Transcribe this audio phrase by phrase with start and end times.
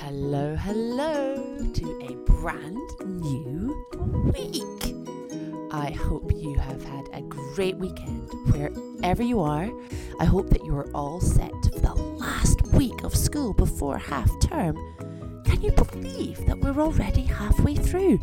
[0.00, 1.34] Hello, hello
[1.74, 3.84] to a brand new
[4.32, 4.94] week.
[5.72, 9.68] I hope you have had a great weekend wherever you are.
[10.20, 14.30] I hope that you are all set for the last week of school before half
[14.40, 14.76] term.
[15.44, 18.20] Can you believe that we're already halfway through?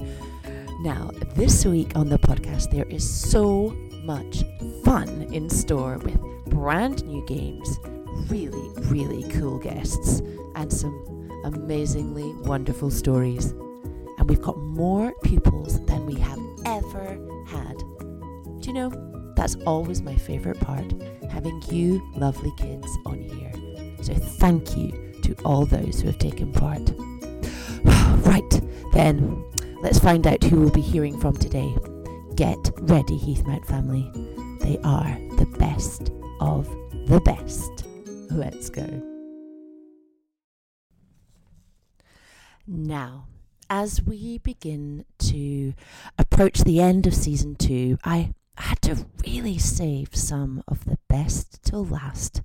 [0.80, 4.46] Now, this week on the podcast, there is so much
[4.86, 7.82] fun in store with brand new games,
[8.30, 10.22] really, really cool guests,
[10.56, 13.52] and some amazingly wonderful stories.
[14.18, 17.78] And we've got more pupils than we have ever had.
[18.60, 20.92] Do you know, that's always my favourite part,
[21.30, 23.52] having you lovely kids on here.
[24.02, 24.92] So thank you
[25.24, 26.92] to all those who have taken part.
[28.26, 28.62] right,
[28.94, 29.44] then,
[29.82, 31.76] let's find out who we'll be hearing from today.
[32.36, 34.12] Get ready, Heathmount family.
[34.62, 36.68] They are the best of
[37.08, 37.86] the best.
[38.32, 39.15] Let's go.
[42.68, 43.28] Now,
[43.70, 45.74] as we begin to
[46.18, 51.62] approach the end of season two, I had to really save some of the best
[51.64, 52.42] till last.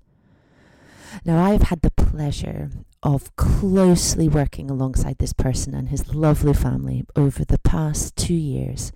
[1.25, 2.71] Now, I've had the pleasure
[3.03, 8.93] of closely working alongside this person and his lovely family over the past two years,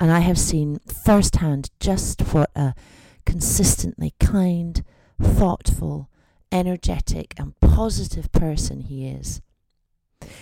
[0.00, 2.74] and I have seen firsthand just what a
[3.24, 4.84] consistently kind,
[5.22, 6.10] thoughtful,
[6.50, 9.40] energetic, and positive person he is.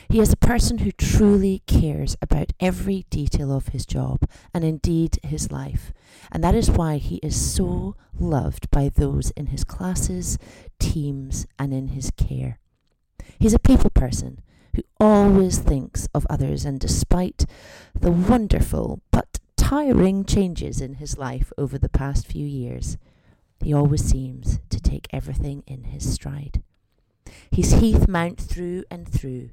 [0.08, 4.20] He is a person who truly cares about every detail of his job
[4.54, 5.92] and indeed his life,
[6.32, 10.38] and that is why he is so loved by those in his classes,
[10.78, 12.58] teams, and in his care.
[13.38, 14.40] He's a people person
[14.74, 17.44] who always thinks of others, and despite
[17.98, 22.96] the wonderful but tiring changes in his life over the past few years,
[23.62, 26.62] he always seems to take everything in his stride.
[27.50, 29.50] He's Heathmount through and through,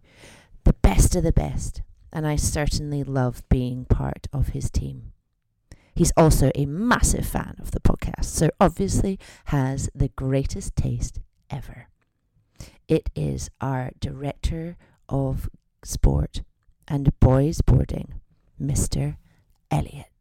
[0.63, 5.13] the best of the best, and I certainly love being part of his team.
[5.95, 11.87] He's also a massive fan of the podcast, so obviously has the greatest taste ever.
[12.87, 14.75] It is our director
[15.07, 15.49] of
[15.83, 16.41] sport
[16.87, 18.21] and boys boarding,
[18.61, 19.17] Mr.
[19.69, 20.12] Elliot.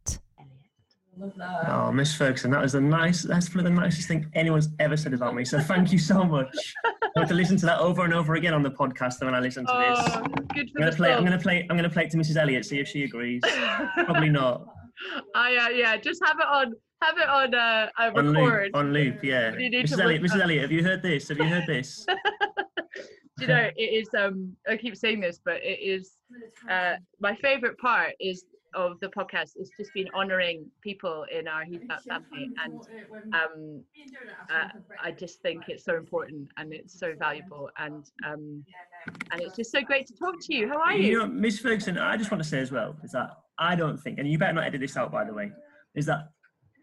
[1.67, 3.21] Oh, Miss Ferguson, that was the nice.
[3.21, 5.45] That's of the nicest thing anyone's ever said about me.
[5.45, 6.73] So thank you so much.
[6.85, 9.39] I have to listen to that over and over again on the podcast when I
[9.39, 10.15] listen to this.
[10.15, 11.13] Oh, good for I'm gonna play.
[11.13, 11.67] I'm gonna play.
[11.69, 12.37] I'm gonna play it to Mrs.
[12.37, 12.65] Elliott.
[12.65, 13.41] See if she agrees.
[14.05, 14.65] Probably not.
[15.35, 18.75] I uh, yeah, just have it on have it on uh, a On loop.
[18.75, 19.23] On loop.
[19.23, 19.51] Yeah.
[19.53, 20.01] You need to Mrs.
[20.01, 20.23] Elliott.
[20.23, 20.61] Mrs.
[20.61, 21.29] Have you heard this?
[21.29, 22.05] Have you heard this?
[23.39, 26.13] you know, it is um I keep saying this, but it is
[26.69, 28.45] uh my favorite part is
[28.75, 32.79] of the podcast is just been honoring people in our Heath Mount family and
[33.33, 33.83] um
[34.53, 34.67] uh,
[35.01, 38.63] I just think it's so important and it's so valuable and um
[39.31, 40.67] and it's just so great to talk to you.
[40.69, 41.19] How are You you?
[41.19, 44.17] know, Miss Ferguson, I just want to say as well is that I don't think,
[44.19, 45.51] and you better not edit this out, by the way,
[45.95, 46.29] is that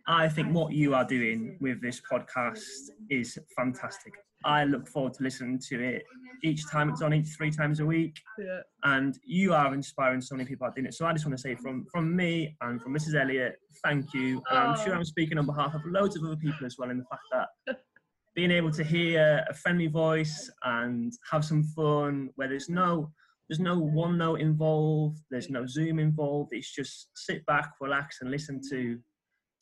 [0.07, 2.61] I think what you are doing with this podcast
[3.09, 4.15] is fantastic.
[4.45, 6.03] I look forward to listening to it
[6.43, 8.61] each time it's on, each three times a week, Yeah.
[8.85, 10.95] and you are inspiring so many people out doing it.
[10.95, 13.15] So I just want to say from from me and from Mrs.
[13.21, 14.43] Elliott, thank you.
[14.51, 14.97] And I'm sure Oh.
[14.99, 17.23] I'm speaking on behalf of loads of other people as well in the fact
[17.67, 17.81] that
[18.35, 23.13] being able to hear a friendly voice and have some fun where there's no
[23.49, 28.61] there's no OneNote involved there's no zoom involved it's just sit back relax and listen
[28.71, 28.99] to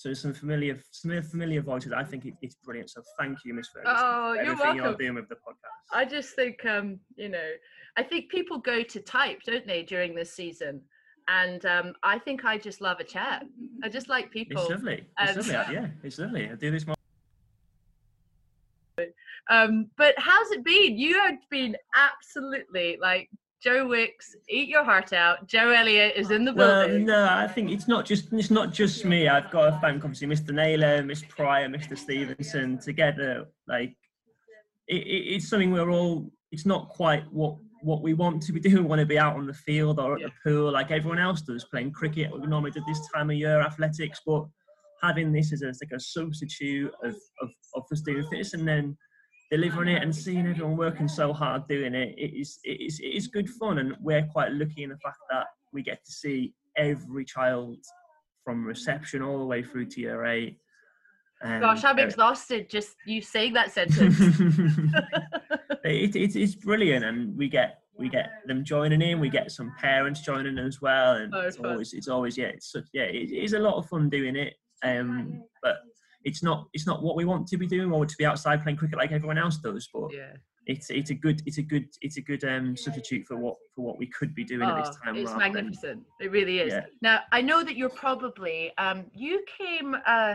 [0.00, 3.68] to some familiar some familiar voices i think it, it's brilliant so thank you miss
[3.68, 4.98] ferguson Oh, you're everything you're welcome.
[4.98, 7.48] doing with the podcast I just think, um, you know,
[7.96, 10.82] I think people go to type, don't they, during this season?
[11.28, 13.46] And um, I think I just love a chat.
[13.82, 14.60] I just like people.
[14.60, 16.94] it's lovely it's lovely yeah it's lovely i do this more
[19.50, 20.98] Um, but how's it been?
[20.98, 23.30] You have been absolutely like
[23.62, 25.48] Joe Wicks, eat your heart out.
[25.48, 27.06] Joe Elliott is in the building.
[27.06, 29.26] no, I think it's not just it's not just me.
[29.26, 30.54] I've got to thank obviously Mr.
[30.54, 31.98] Naylor, Miss Pryor, Mr.
[31.98, 33.46] Stevenson together.
[33.66, 33.96] Like
[34.86, 36.30] it, it, it's something we're all.
[36.52, 38.82] It's not quite what what we want to be doing.
[38.84, 41.42] We want to be out on the field or at the pool like everyone else
[41.42, 42.30] does, playing cricket.
[42.32, 44.46] We normally do this time of year, athletics, but
[45.02, 48.96] having this as a, like a substitute of, of, of us doing this and then
[49.50, 53.06] delivering it and seeing everyone working so hard doing it, it is it is it
[53.08, 56.52] is good fun and we're quite lucky in the fact that we get to see
[56.76, 57.76] every child
[58.44, 60.58] from reception all the way through to year eight.
[61.42, 64.18] Um, Gosh, I'm uh, exhausted just you saying that sentence.
[65.84, 69.74] it, it, it's brilliant and we get we get them joining in we get some
[69.78, 71.70] parents joining as well and Oh, it's fun.
[71.72, 74.54] always it's always yeah it's such, yeah it is a lot of fun doing it
[74.84, 75.78] um but
[76.24, 78.76] it's not it's not what we want to be doing or to be outside playing
[78.76, 80.32] cricket like everyone else does but yeah.
[80.66, 83.84] it's it's a good it's a good it's a good um, substitute for what for
[83.84, 85.16] what we could be doing at this Oh, time.
[85.16, 86.02] it's rather than- magnificent.
[86.20, 86.72] It really is.
[86.72, 86.86] Yeah.
[87.02, 90.34] Now I know that you're probably um, you came uh,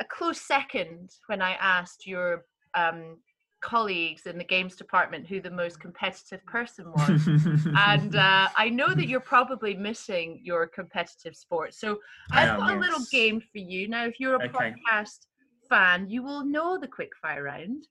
[0.00, 2.44] a close second when I asked your
[2.74, 3.18] um,
[3.60, 7.28] colleagues in the games department who the most competitive person was.
[7.76, 11.74] and uh, I know that you're probably missing your competitive sport.
[11.74, 11.98] So
[12.32, 13.88] I I've got a little game for you.
[13.88, 14.74] Now, if you're a Okay.
[14.84, 15.26] podcast
[15.68, 17.86] fan, you will know the quick fire round.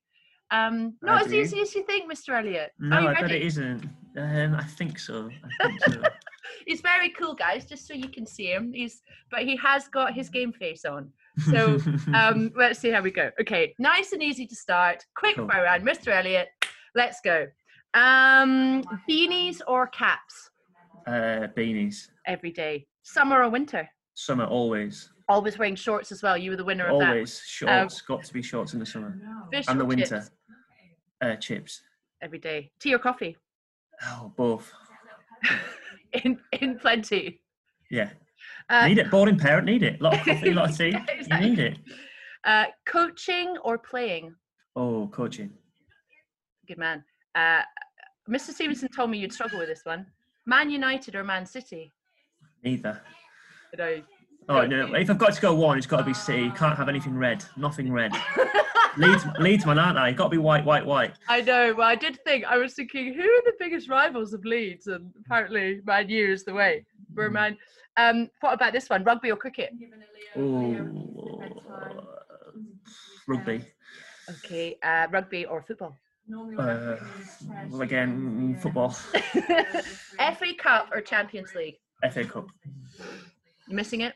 [0.52, 1.38] Um, I not as do.
[1.38, 2.38] easy as you think, Mr.
[2.38, 2.72] Elliot.
[2.80, 3.88] No, I bet it isn't.
[4.18, 5.30] Um, I think so.
[5.44, 6.02] I think so.
[6.66, 7.66] He's very cool, guys.
[7.66, 8.74] Just so you can see him.
[8.74, 11.12] He's but he has got his game face on.
[11.52, 11.78] So
[12.14, 13.32] um, let's see how we go.
[13.42, 15.06] Okay, nice and easy to start.
[15.16, 15.48] Quick Cool.
[15.48, 16.08] fire round, Mr.
[16.10, 16.50] Elliot.
[16.96, 17.48] Let's go.
[17.94, 20.50] Um, beanies or caps
[21.08, 23.90] uh, beanies, every day, summer or winter.
[24.14, 26.36] summer always, Always wearing shorts as well.
[26.38, 27.10] You were the winner of that.
[27.10, 28.02] always shorts.
[28.02, 29.16] got to be shorts in the summer
[29.52, 30.20] Fish and the winter.
[30.22, 30.32] chips
[31.22, 31.82] Uh, chips.
[32.22, 32.72] every day.
[32.80, 33.38] Tea or coffee?
[34.04, 34.72] Oh, both.
[36.24, 37.42] in in plenty.
[37.92, 38.10] Yeah,
[38.70, 39.10] Uh, need it.
[39.10, 40.00] Boring parent need it.
[40.00, 40.90] A lot of coffee, a lot of tea.
[40.90, 41.80] Yeah, You need it.
[42.46, 44.36] uh, coaching or playing?
[44.76, 45.52] Oh, coaching.
[46.68, 47.04] Good man.
[47.36, 47.62] Uh,
[48.30, 48.52] Mr.
[48.52, 50.06] Stevenson told me you'd struggle with this one.
[50.46, 51.92] Man United or Man City?
[52.64, 53.02] Neither.
[53.74, 54.02] You know.
[54.50, 54.96] Oh no!
[54.96, 56.42] If I've got to go one, it's got to be City.
[56.44, 57.46] You can't have anything red.
[57.56, 58.12] Nothing red.
[58.98, 60.12] Leeds, Leeds man, aren't I?
[60.12, 61.14] Got to be white, white, white.
[61.28, 61.76] I know.
[61.78, 64.88] Well, I did think I was thinking, who are the biggest rivals of Leeds?
[64.88, 66.84] And apparently, Man U is the way.
[67.16, 67.58] We're Man.
[67.98, 69.04] Um, what about this one?
[69.04, 69.72] Rugby or cricket?
[70.38, 71.42] Oh,
[73.28, 73.62] rugby.
[74.30, 74.78] Okay.
[74.84, 75.96] Uh, rugby or football?
[76.58, 76.98] Uh,
[77.70, 78.90] well, again, mm, football.
[78.92, 81.78] FA Cup or Champions League?
[82.12, 82.48] FA Cup.
[83.68, 84.14] You missing it?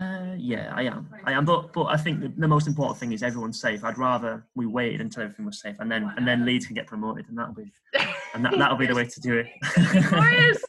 [0.00, 1.08] Uh, yeah, I am.
[1.24, 1.44] I am.
[1.44, 3.84] But but I think the, the most important thing is everyone's safe.
[3.84, 6.86] I'd rather we waited until everything was safe, and then and then Leeds can get
[6.86, 7.70] promoted, and that'll be
[8.34, 9.46] and that, that'll be the way to do it.
[10.08, 10.64] Glorious.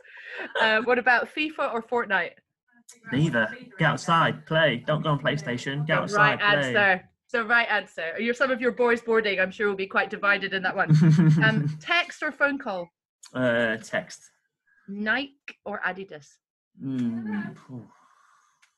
[0.62, 2.32] Uh, what about FIFA or Fortnite?
[3.12, 3.48] Neither.
[3.80, 4.84] Get outside, play.
[4.86, 5.86] Don't go on PlayStation.
[5.88, 6.76] Get outside, right play.
[6.76, 7.10] answer.
[7.28, 8.14] So right answer.
[8.20, 9.40] You're some of your boys boarding.
[9.40, 10.90] I'm sure will be quite divided in that one.
[11.44, 12.90] Um, text or phone call?
[13.34, 14.22] uh, text.
[14.88, 15.32] Nike
[15.66, 16.28] or Adidas?
[16.84, 17.56] Mm.
[17.70, 17.88] You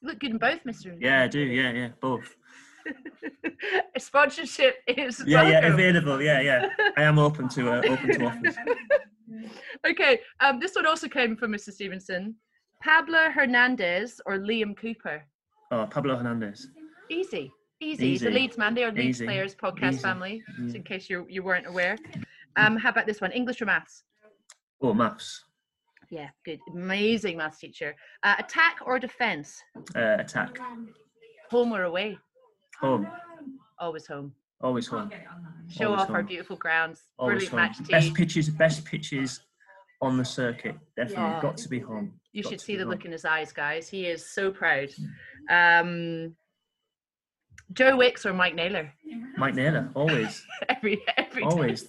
[0.02, 0.96] look good in both, Mister.
[1.00, 1.40] yeah, I do.
[1.40, 2.36] Yeah, yeah, both.
[3.98, 6.22] Sponsorship is Yeah, yeah, available.
[6.22, 6.70] Yeah, yeah.
[6.98, 8.56] I am open to uh, open to offers.
[9.86, 11.72] Okay, um, this one also came from Mr.
[11.72, 12.36] Stevenson.
[12.84, 15.24] Pablo Hernandez or Liam Cooper?
[15.72, 16.70] Oh, Pablo Hernandez.
[17.10, 17.52] Easy,
[17.82, 18.10] easy.
[18.12, 18.30] He's a Easy.
[18.32, 18.74] Leeds man.
[18.76, 19.26] They are Leeds Easy.
[19.26, 20.02] players podcast Easy.
[20.02, 20.44] family.
[20.64, 20.78] Easy.
[20.78, 21.98] in case you you weren't aware.
[22.58, 23.32] Um, how about this one?
[23.32, 24.04] English or maths?
[24.82, 25.44] Oh, maths.
[26.10, 26.60] Yeah, good.
[26.72, 27.96] Amazing maths teacher.
[28.24, 29.60] Uh, attack or defense?
[29.96, 30.58] Uh, attack.
[31.50, 32.18] Home or away?
[32.81, 33.08] Home.
[33.80, 34.34] Always home.
[34.62, 35.12] Always home.
[35.70, 37.02] Show Always off our beautiful grounds.
[37.18, 37.84] Always Brilliant home.
[37.84, 38.50] match Best pitches.
[38.50, 39.42] Best pitches
[40.01, 40.75] on the circuit.
[40.95, 41.42] Definitely Yeah.
[41.42, 42.19] got to be home.
[42.33, 42.92] You Got should see the home.
[42.92, 43.88] look in his eyes, guys.
[43.89, 44.89] He is so proud.
[45.50, 46.36] Um,
[47.74, 48.92] Joe Wicks or Mike Naylor?
[49.38, 49.89] Mike Naylor.
[49.95, 50.45] Always.
[50.69, 51.86] every every always.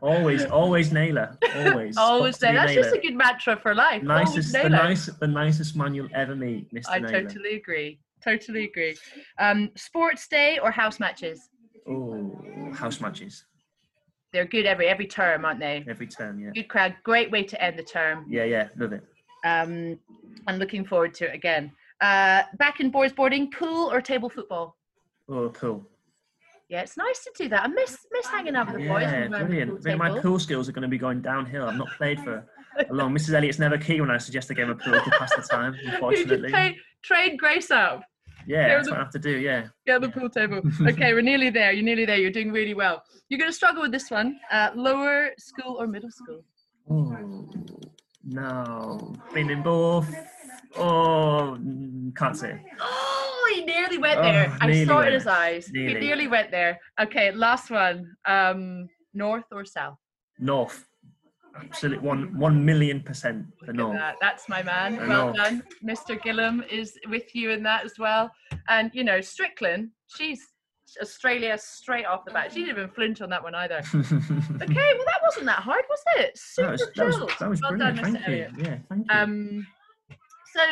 [0.00, 0.44] Always.
[0.46, 1.36] Always Naylor.
[1.56, 1.96] Always.
[1.98, 2.52] Always there.
[2.54, 2.82] That's Naylor.
[2.84, 4.02] just a good mantra for life.
[4.02, 4.70] Nicest, the Naylor.
[4.84, 6.84] nice, the nicest man you'll ever meet, Mr.
[6.88, 7.22] I Naylor.
[7.24, 8.00] totally agree.
[8.22, 8.96] Totally agree.
[9.38, 11.50] Um, sports day or house matches?
[11.88, 13.44] Oh, house matches
[14.32, 15.84] They're good every every term, aren't they?
[15.88, 16.38] every term.
[16.40, 16.94] Yeah, Good crowd.
[17.02, 18.26] Great way to end the term.
[18.28, 18.68] yeah, yeah.
[18.76, 19.02] Love it.
[19.44, 19.98] Um,
[20.46, 21.72] I'm looking forward to it again.
[22.00, 24.76] Uh, back in boys boarding, pool or table football?
[25.28, 25.84] Oh, cool.
[26.68, 27.64] Yeah, it's nice to do that.
[27.64, 29.02] I miss miss hanging out with the boys.
[29.02, 29.82] Yeah, brilliant.
[29.82, 31.66] pool my pool skills are going to be going downhill.
[31.66, 32.44] I've not played for
[32.78, 33.14] a long.
[33.14, 33.32] Mrs.
[33.34, 35.74] Elliott's never keen when I suggest a game of pool to pass the time.
[35.86, 38.02] Unfortunately, train Grace up.
[38.48, 39.34] Yeah, that's the- what I have to do.
[39.48, 39.60] Yeah.
[39.86, 40.60] Get the pool table.
[40.92, 41.70] Okay, we're nearly there.
[41.72, 42.16] You're nearly there.
[42.22, 42.96] You're doing really well.
[43.28, 44.28] You're going to struggle with this one.
[44.50, 46.40] Uh, lower school or middle school?
[46.90, 47.50] Oh
[48.24, 50.08] no, been in both.
[50.76, 51.58] Oh,
[52.16, 52.60] can't say.
[52.80, 54.56] Oh, he nearly went Oh, there.
[54.60, 55.66] I saw it in his eyes.
[55.66, 56.00] He Nearly.
[56.00, 56.78] nearly went there.
[57.00, 57.96] Okay, last one.
[58.26, 59.98] Um, north or south?
[60.38, 60.86] North.
[61.60, 64.16] Absolutely, one one million percent the Look at that.
[64.20, 65.08] That's my man.
[65.08, 65.62] Well done.
[65.84, 66.18] Mr.
[66.20, 68.30] Gillam is with you in that as well.
[68.68, 70.40] And, you know, Strickland, she's
[71.00, 72.52] Australia straight off the bat.
[72.52, 73.82] She didn't even flinch on that one either.
[73.92, 76.36] Okay, well, that wasn't that hard, was it?
[76.36, 77.96] Super that was that was, that was well brilliant.
[77.96, 78.12] done, Mr.
[78.14, 78.34] Thank you.
[78.34, 78.50] Elliot.
[78.58, 79.16] Yeah, thank you.
[79.16, 79.66] Um,
[80.54, 80.62] so,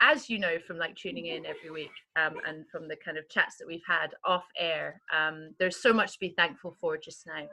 [0.00, 3.28] as you know from like tuning in every week um, and from the kind of
[3.28, 7.26] chats that we've had off air, um, there's so much to be thankful for just
[7.26, 7.46] now.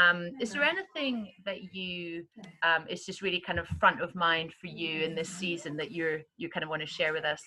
[0.00, 2.24] Um, is there anything that you
[2.62, 5.92] um, is just really kind of front of mind for you in this season that
[5.92, 7.42] you're you kind of want to share with us?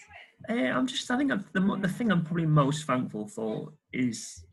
[0.50, 1.10] Eh, I'm just.
[1.10, 4.44] I think I've, the the thing I'm probably most thankful for is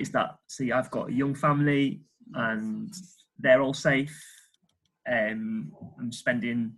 [0.00, 2.02] is that see I've got a young family.
[2.34, 2.92] and
[3.38, 4.18] they're all safe.
[5.10, 6.74] Um, I'm spending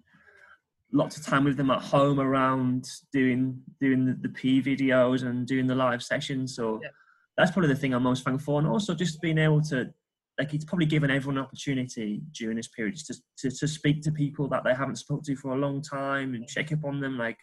[0.95, 5.47] lots of time with them at home around doing doing the, the P videos and
[5.47, 6.55] doing the live sessions.
[6.55, 6.89] So Yeah.
[7.37, 9.93] that's probably the thing I'm most thankful for, and also just being able to
[10.39, 13.07] like it's probably given everyone an opportunity during this period just
[13.39, 16.35] to, to, to speak to people that they haven't spoken to for a long time
[16.35, 17.39] and check up on them, like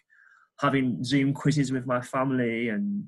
[0.60, 3.04] having Zoom quizzes with my family and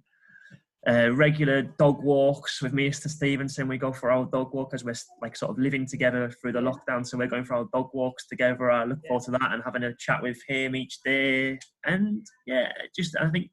[0.87, 3.09] uh, regular dog walks with me, Mr.
[3.09, 3.69] Stevenson.
[3.69, 6.61] We go for our dog walk as we're like sort of living together through the
[6.61, 7.07] lockdown.
[7.07, 8.71] So we're going for our dog walks together.
[8.71, 11.59] I look forward to that and having a chat with him each day.
[11.87, 13.50] And yeah, just I think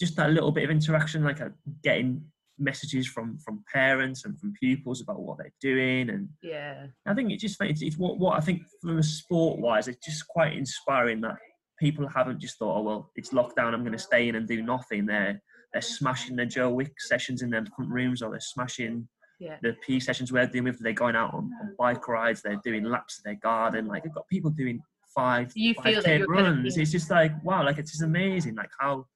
[0.00, 1.50] just that little bit of interaction, like uh,
[1.82, 2.24] getting
[2.58, 6.86] messages from from parents and from pupils about what they're doing and Yeah.
[7.04, 10.04] I think it just it's, it's what what I think from a sport wise, it's
[10.04, 11.36] just quite inspiring that
[11.78, 14.62] people haven't just thought, oh well, it's lockdown, I'm going to stay in and do
[14.62, 15.04] nothing.
[15.06, 15.42] They're
[15.74, 19.06] they're smashing the Joe Wick sessions in their front rooms, or they're smashing
[19.38, 19.58] Yeah.
[19.60, 20.78] the P sessions we're doing with.
[20.78, 23.86] They're going out on, on bike rides, they're doing laps of their garden.
[23.86, 24.80] Like they've got people doing
[25.14, 26.76] five You feel that 5K you're kind of runs.
[26.78, 28.54] It's just like wow, like it's just amazing.
[28.54, 29.06] Like how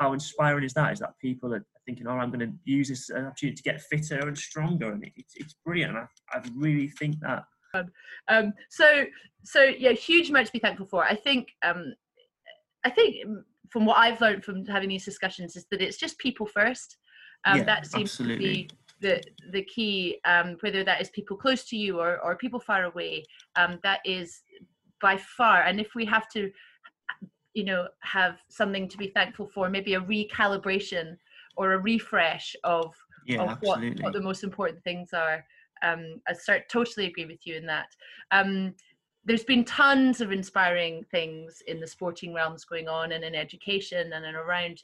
[0.00, 0.92] how inspiring is that?
[0.92, 4.18] Is that people are thinking, oh, I'm going to use this opportunity to get fitter
[4.26, 5.96] and stronger, and it's it's brilliant.
[5.96, 7.44] I, I really think that
[8.28, 9.04] Um, so
[9.44, 11.04] so yeah, huge amount to be thankful for.
[11.04, 11.94] I think um,
[12.84, 13.16] I think
[13.70, 16.96] from what I've learned from having these discussions is that it's just people first.
[17.44, 18.36] Um, Yeah, that seems absolutely.
[18.36, 18.70] to be
[19.00, 20.18] the the key.
[20.24, 23.24] Um, whether that is people close to you or or people far away,
[23.56, 24.42] um, that is
[25.00, 25.62] by far.
[25.62, 26.50] And if we have to,
[27.54, 31.16] you know, have something to be thankful for, maybe a recalibration
[31.56, 32.94] or a refresh of
[33.26, 35.44] yeah, of what, what the most important things are.
[35.82, 37.88] Um, I start totally agree with you in that.
[39.26, 44.12] There's been tons of inspiring things in the sporting realms going on and in education
[44.12, 44.82] and in around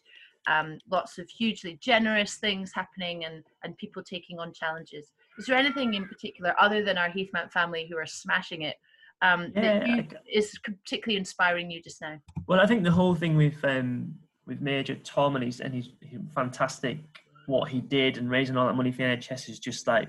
[0.48, 5.12] um, lots of hugely generous things happening and, and people taking on challenges.
[5.38, 8.76] Is there anything in particular, other than our Heathmount family who are smashing it,
[9.22, 12.18] um, that you, is particularly inspiring you just now?
[12.48, 14.14] Well, I think the whole thing with um,
[14.46, 16.98] with Major Tom and he's and his, his fantastic
[17.46, 20.08] what he did and raising all that money for the NHS is just like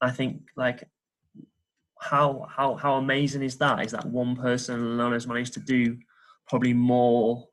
[0.00, 0.88] I think like
[2.00, 3.84] how how how amazing is that?
[3.84, 5.96] Is that one person alone has managed to do
[6.46, 7.46] probably more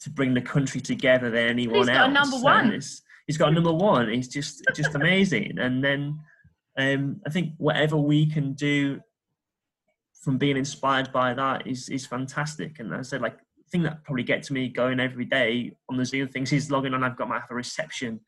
[0.00, 1.86] to bring the country together than anyone else?
[1.88, 2.30] got a else.
[2.30, 2.70] number one.
[3.26, 4.08] he's got a number one.
[4.08, 5.58] He's just just amazing.
[5.58, 6.18] And then
[6.78, 9.00] um, I think whatever we can do
[10.22, 12.78] from being inspired by that is is fantastic.
[12.78, 16.04] And I said, like the thing that probably gets me going every day on the
[16.04, 17.04] Zoom things is logging on.
[17.04, 18.20] I've got my reception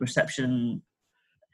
[0.00, 0.82] reception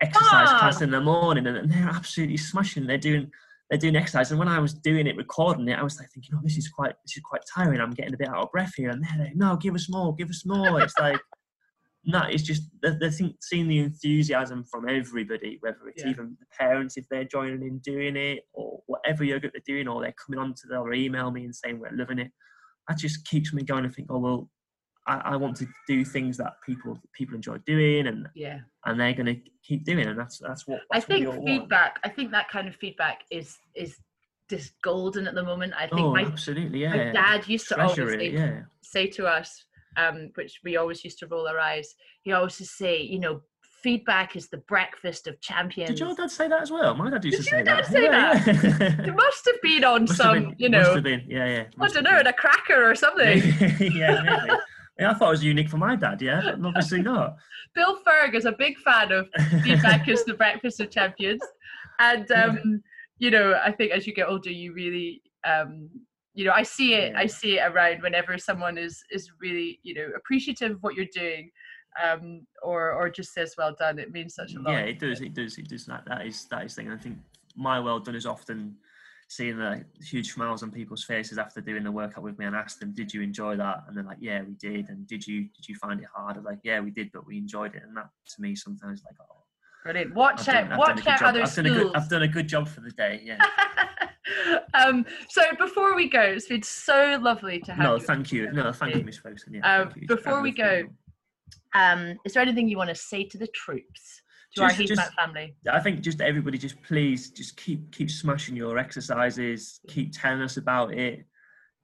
[0.01, 0.59] exercise Ah.
[0.59, 2.87] class in the morning, and they're absolutely smashing.
[2.87, 3.31] They're doing
[3.71, 6.35] they're doing exercise, and when I was doing it, recording it, I was like thinking,
[6.37, 7.81] oh, this is quite this is quite tiring.
[7.81, 10.15] I'm getting a bit out of breath here, and they're like, no, give us more,
[10.15, 10.81] give us more.
[10.83, 11.21] It's like.
[12.07, 16.11] No, it's just the, the thing, seeing the enthusiasm from everybody, whether it's Yeah.
[16.11, 20.03] even the parents if they're joining in doing it, or whatever yoga they're doing, or
[20.03, 22.31] they're coming on to they'll email me and saying we're loving it.
[22.89, 24.51] That just keeps me going and think, oh well,
[25.07, 28.61] I, I want to do things that people people enjoy doing, and Yeah.
[28.87, 31.35] and they're going to keep doing, and that's that's what I that's what we think
[31.37, 31.47] want.
[31.47, 31.99] feedback.
[32.05, 33.99] I think that kind of feedback is is
[34.51, 35.73] just golden at the moment.
[35.77, 38.61] I think Oh, my, absolutely, my dad used to Treasure always it, say, yeah.
[38.83, 39.65] say to us,
[39.97, 41.95] um, which we always used to roll our eyes.
[42.23, 43.41] He always used to say, you know,
[43.83, 45.91] feedback is the breakfast of champions.
[45.91, 46.95] Did your dad say that as well?
[46.95, 47.93] My dad used Did to your say dad that.
[47.93, 51.25] say yeah, It must have been on Must some, been, you Must know, have been,
[51.29, 51.65] yeah, yeah.
[51.81, 53.43] I don't know, in a cracker or something.
[53.95, 54.47] yeah.
[54.99, 57.37] Yeah, I thought it was unique for my dad, yeah, but obviously not.
[57.75, 59.29] Bill Ferg is a big fan of
[60.07, 61.43] is the breakfast of champions
[61.99, 62.83] and um
[63.19, 65.89] you know i think as you get older you really um
[66.35, 69.95] you know i see it i see it around whenever someone is is really you
[69.95, 71.51] know appreciative of what you're doing
[72.03, 75.21] um or or just says well done it means such a lot yeah, it does,
[75.21, 75.87] it does, it does.
[75.87, 76.91] That that is that is thing.
[76.91, 77.19] I think
[77.57, 78.75] my well done is often
[79.29, 82.79] seeing the huge smiles on people's faces after doing the workout with me and ask
[82.79, 85.69] them, "Did you enjoy that?" And they're like, "Yeah, we did." And did you did
[85.69, 86.37] you find it hard?
[86.37, 89.17] I'm like, "Yeah, we did, but we enjoyed it." And that to me sometimes like,
[89.21, 89.45] oh,
[89.85, 91.97] brilliant watch I've out done, I've done a watch out other I've done, a good,
[91.97, 93.21] I've done a good job for the day.
[93.23, 93.39] Yeah.
[94.75, 98.51] um so before we go it's been so lovely to have no, you thank you.
[98.51, 99.55] No, thank you, Miss Ferguson.
[99.55, 100.85] Yeah, Um, before we go,
[101.75, 104.23] um is there anything you want to say to the troops
[104.55, 108.11] to our Just- Heathmount just- family I think just everybody, just please, just keep keep
[108.11, 109.81] smashing your exercises.
[109.89, 111.27] Keep telling us about it.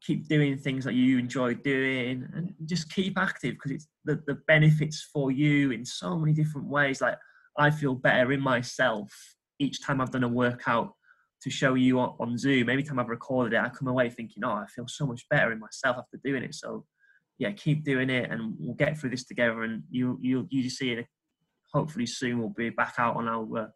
[0.03, 4.37] Keep doing things that you enjoy doing, and just keep active because it's the the
[4.47, 7.01] benefits for you in so many different ways.
[7.01, 7.19] Like
[7.59, 9.13] I feel better in myself
[9.59, 10.95] each time I've done a workout
[11.43, 12.69] to show you on, on Zoom.
[12.71, 15.53] Every time I've recorded it, I come away thinking, oh, I feel so much better
[15.53, 16.55] in myself after doing it.
[16.55, 16.87] So
[17.39, 19.63] yeah, keep doing it, and we'll get through this together.
[19.65, 21.07] And you you you see it
[21.73, 23.67] hopefully soon we'll be back out on our uh,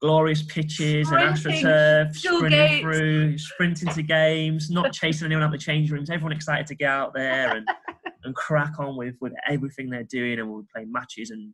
[0.00, 5.50] glorious pitches and Sprinting, astroturf, school sprinting through, sprinting to games, not chasing anyone out
[5.50, 6.10] the change rooms.
[6.10, 7.68] Everyone excited to get out there and,
[8.24, 10.38] and crack on with, with everything they're doing.
[10.38, 11.52] And we'll play matches and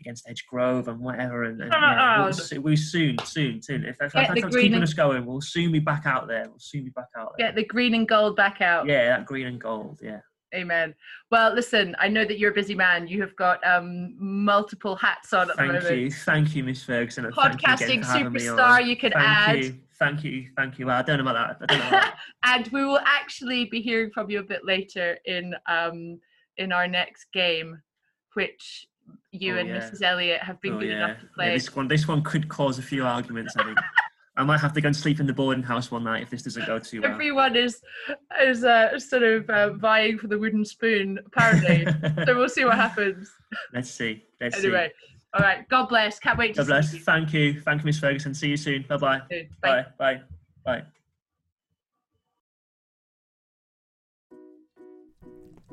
[0.00, 1.44] against Edge Grove and whatever.
[1.44, 3.84] And, and yeah, we'll, so- we soon, soon, soon.
[3.84, 6.44] If, if, if that's keeping and- us going, we'll soon be back out there.
[6.48, 7.48] We'll soon be back out there.
[7.48, 8.86] Get the green and gold back out.
[8.86, 10.00] Yeah, that green and gold.
[10.02, 10.20] Yeah.
[10.56, 10.94] Amen.
[11.30, 13.06] Well, listen, I know that you're a busy man.
[13.06, 15.84] You have got um, multiple hats on at the moment.
[15.84, 17.24] Thank you, thank you, Miss Ferguson.
[17.24, 18.56] thank Podcasting for having me on.
[18.58, 19.58] superstar, you can thank add.
[19.64, 20.86] You, thank you, thank you.
[20.86, 21.70] Well, I don't know about that.
[21.70, 22.18] I don't know about that.
[22.44, 26.18] and we will actually be hearing from you a bit later in um,
[26.56, 27.80] in our next game,
[28.34, 28.86] which
[29.30, 29.78] you Oh, and yeah.
[29.78, 30.02] Mrs.
[30.02, 31.04] Elliot have been Oh, good yeah.
[31.04, 31.52] enough to Yeah, play.
[31.54, 33.54] this one, this one could cause a few arguments.
[33.56, 33.78] I think
[34.36, 36.42] I might have to go and sleep in the boarding house one night if this
[36.42, 37.10] doesn't go too well.
[37.10, 37.80] Everyone is
[38.42, 41.86] is uh, sort of uh, vying for the wooden spoon, apparently.
[42.26, 43.30] so we'll see what happens.
[43.72, 44.24] Let's see.
[44.40, 44.92] Let's Anyway,
[45.32, 45.66] all right.
[45.68, 46.18] God bless.
[46.18, 46.52] Can't wait see.
[46.54, 46.90] to God bless.
[46.90, 47.02] see you.
[47.02, 47.60] Thank you.
[47.62, 48.34] Thank you, Miss Ferguson.
[48.34, 48.84] See you soon.
[48.88, 49.22] Bye-bye.
[49.30, 49.48] soon.
[49.62, 49.86] Bye.
[49.98, 50.20] Bye.
[50.64, 50.82] Bye.
[50.82, 50.82] Bye.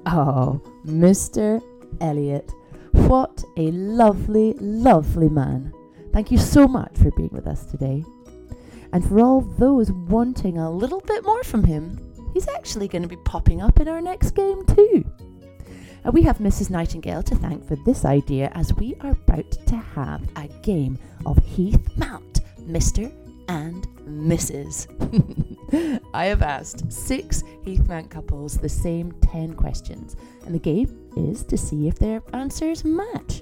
[0.05, 1.61] Oh, Mr.
[2.01, 2.51] Elliot.
[2.91, 5.73] What a lovely, lovely man.
[6.13, 8.03] Thank you so much for being with us today.
[8.93, 11.99] And for all those wanting a little bit more from him,
[12.33, 15.03] he's actually going to be popping up in our next game too.
[16.03, 16.69] And we have Mrs.
[16.69, 21.43] Nightingale to thank for this idea as we are about to have a game of
[21.43, 23.11] Heath Mount, Mr.
[23.47, 24.87] and Mrs.
[26.13, 31.43] I have asked six Heath Mount couples the same 10 questions, and the game is
[31.45, 33.41] to see if their answers match.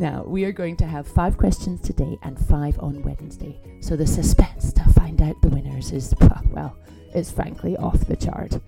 [0.00, 4.06] Now, we are going to have five questions today and five on Wednesday, so the
[4.06, 6.14] suspense to find out the winners is,
[6.52, 6.74] well,
[7.14, 8.58] it's frankly off the chart.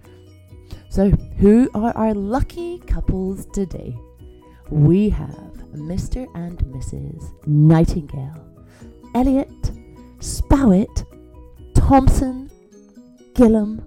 [0.91, 1.09] So,
[1.39, 3.97] who are our lucky couples today?
[4.69, 6.29] We have Mr.
[6.35, 7.33] and Mrs.
[7.47, 8.47] Nightingale,
[9.15, 9.71] Elliot,
[10.21, 11.07] Spowett,
[11.75, 12.51] Thompson,
[13.33, 13.83] Gillam,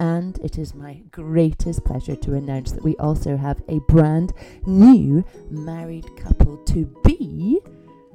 [0.00, 4.32] and it is my greatest pleasure to announce that we also have a brand
[4.66, 7.60] new married couple to be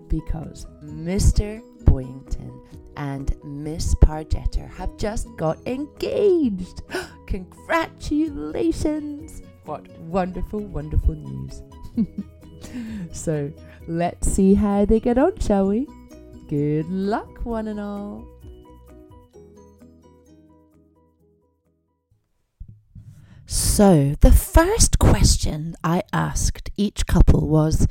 [0.07, 1.61] because Mr.
[1.83, 2.59] Boyington
[2.97, 6.81] and Miss Pargetter have just got engaged.
[7.27, 9.41] Congratulations!
[9.65, 11.61] What wonderful, wonderful news.
[13.11, 13.51] so
[13.87, 15.87] let's see how they get on, shall we?
[16.47, 18.32] Good luck, one and all.
[23.55, 27.87] So, the first question I asked each couple was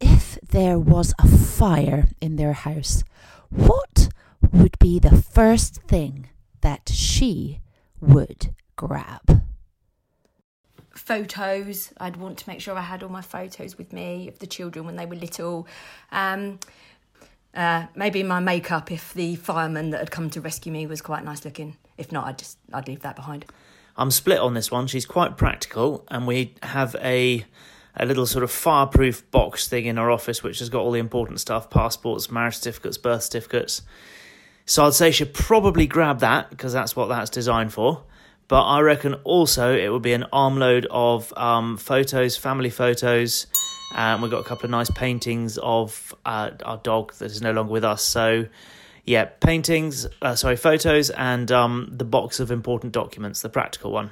[0.00, 3.02] if there was a fire in their house,
[3.50, 4.08] what
[4.52, 6.28] would be the first thing
[6.60, 7.62] that she
[8.00, 9.42] would grab?
[10.94, 11.92] photos.
[11.98, 14.86] I'd want to make sure I had all my photos with me of the children
[14.86, 15.66] when they were little.
[16.12, 16.60] Um,
[17.52, 21.24] uh, maybe my makeup if the fireman that had come to rescue me was quite
[21.24, 21.76] nice looking.
[21.98, 23.46] If not, I'd just I'd leave that behind.
[23.96, 24.86] I'm split on this one.
[24.86, 27.44] She's quite practical, and we have a
[27.98, 30.98] a little sort of fireproof box thing in our office, which has got all the
[30.98, 33.82] important stuff: passports, marriage certificates, birth certificates.
[34.66, 38.02] So I'd say she'd probably grab that because that's what that's designed for.
[38.48, 43.46] But I reckon also it would be an armload of um, photos, family photos.
[43.94, 47.52] And we've got a couple of nice paintings of uh, our dog that is no
[47.52, 48.02] longer with us.
[48.02, 48.46] So,
[49.06, 54.10] yeah, paintings, uh, sorry, photos, and um, the box of important documents, the practical one.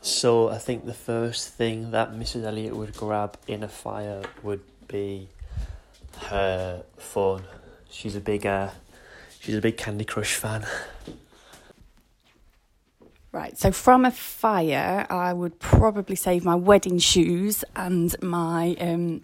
[0.00, 2.44] So I think the first thing that Mrs.
[2.44, 5.28] Elliot would grab in a fire would be
[6.26, 7.44] her phone.
[7.90, 8.70] She's a big uh,
[9.40, 10.66] she's a big Candy Crush fan.
[13.36, 19.20] Right, so from a fire, I would probably save my wedding shoes and my um,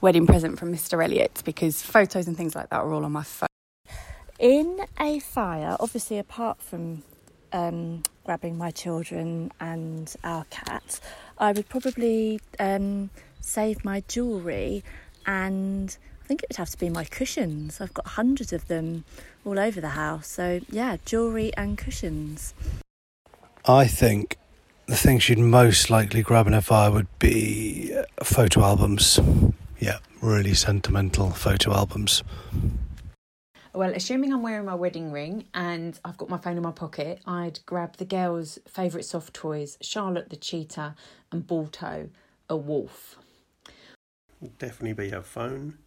[0.00, 1.02] wedding present from Mr.
[1.02, 3.48] Elliot because photos and things like that are all on my phone.
[4.38, 7.02] In a fire, obviously, apart from
[7.52, 11.00] um, grabbing my children and our cat,
[11.36, 14.84] I would probably um, save my jewellery
[15.26, 17.80] and I think it would have to be my cushions.
[17.80, 19.02] I've got hundreds of them
[19.44, 20.28] all over the house.
[20.28, 22.54] So, yeah, jewellery and cushions.
[23.68, 24.38] I think
[24.86, 29.18] the thing she'd most likely grab in a fire would be uh, photo albums.
[29.80, 32.22] Yeah, really sentimental photo albums.
[33.74, 37.20] Well, assuming I'm wearing my wedding ring and I've got my phone in my pocket,
[37.26, 40.94] I'd grab the girls' favourite soft toys Charlotte the cheetah
[41.32, 42.08] and Balto,
[42.48, 43.16] a wolf.
[44.58, 45.78] Definitely be her phone.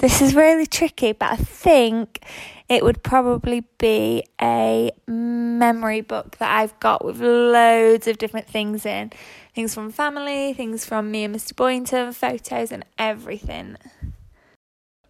[0.00, 2.24] This is really tricky, but I think
[2.70, 8.86] it would probably be a memory book that I've got with loads of different things
[8.86, 9.12] in.
[9.54, 11.54] things from family, things from me and Mr.
[11.54, 13.76] Boynton, photos and everything.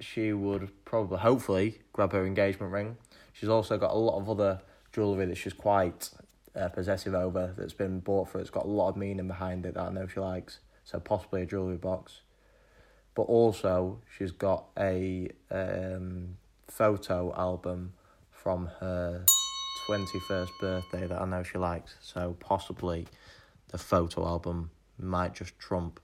[0.00, 2.96] She would probably, hopefully, grab her engagement ring.
[3.33, 4.61] She's also got a lot of other
[4.92, 6.11] jewellery that she's quite
[6.57, 8.40] uh, possessive over that's been bought for her.
[8.40, 10.59] It's got a lot of meaning behind it that I know she likes.
[10.83, 12.22] So possibly a jewellery box.
[13.14, 16.37] But also, she's got a um,
[16.68, 17.92] photo album
[18.31, 19.25] from her
[19.88, 21.96] 21st birthday that I know she likes.
[22.01, 23.09] So possibly
[23.68, 26.01] the photo album might just trump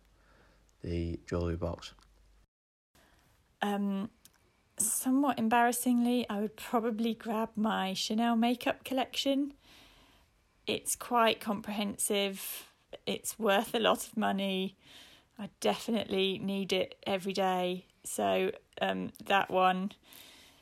[0.83, 1.92] the jewellery box.
[3.62, 4.11] Um,
[4.79, 9.55] somewhat embarrassingly, I would probably grab my Chanel makeup collection.
[10.66, 12.69] It's quite comprehensive,
[13.07, 14.77] it's worth a lot of money.
[15.38, 17.87] I definitely need it every day.
[18.05, 19.92] So, um, that one,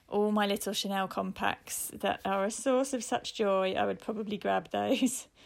[0.08, 4.38] all my little Chanel compacts that are a source of such joy, I would probably
[4.38, 5.28] grab those.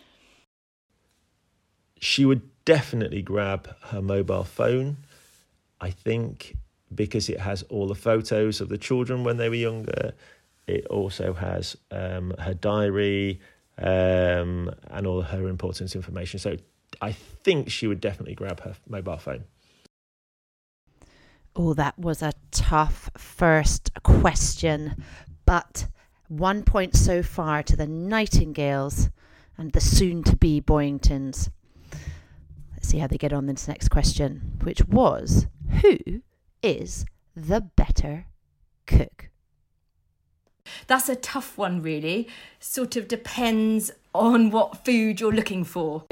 [2.00, 4.98] She would definitely grab her mobile phone.
[5.80, 6.56] I think
[6.94, 10.12] because it has all the photos of the children when they were younger.
[10.66, 13.40] It also has um, her diary
[13.78, 16.38] um, and all her important information.
[16.38, 16.56] So
[17.00, 19.44] I think she would definitely grab her mobile phone.
[21.54, 25.02] Oh, that was a tough first question,
[25.44, 25.88] but
[26.28, 29.10] one point so far to the Nightingales
[29.56, 31.50] and the soon to be Boyingtons.
[32.72, 35.48] Let's see how they get on this next question, which was
[35.82, 36.22] Who
[36.62, 38.26] is the better
[38.86, 39.30] cook?
[40.86, 42.28] That's a tough one, really.
[42.60, 46.04] Sort of depends on what food you're looking for.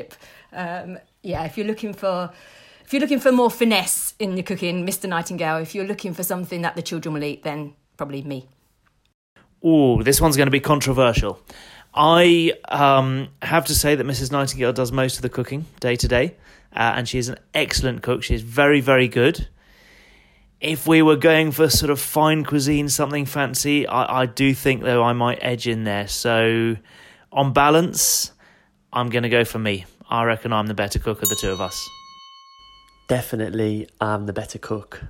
[0.53, 2.31] Um, yeah, if you're looking for
[2.85, 5.09] if you're looking for more finesse in your cooking, Mr.
[5.09, 5.57] Nightingale.
[5.57, 8.47] If you're looking for something that the children will eat, then probably me.
[9.61, 11.40] Oh, this one's going to be controversial.
[11.92, 14.31] I um, have to say that Mrs.
[14.31, 16.37] Nightingale does most of the cooking day to day,
[16.75, 18.23] uh, and is an excellent cook.
[18.23, 19.49] She's very, very good
[20.61, 24.83] if we were going for sort of fine cuisine, something fancy, I, I do think
[24.83, 26.09] though I might edge in there.
[26.09, 26.77] So
[27.33, 28.33] on balance,
[28.92, 29.85] I'm going to go for me.
[30.09, 31.88] I reckon I'm the better cook of the two of us.
[33.09, 35.03] Definitely, I'm the better cook.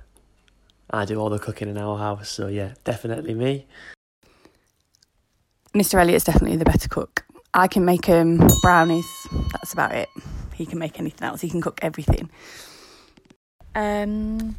[0.89, 3.65] I do all the cooking in our house, so yeah, definitely me.
[5.73, 5.99] Mr.
[5.99, 7.25] Elliott's definitely the better cook.
[7.53, 9.05] I can make um, brownies.
[9.51, 10.09] That's about it.
[10.53, 11.41] He can make anything else.
[11.41, 12.29] He can cook everything.
[13.75, 14.55] Um,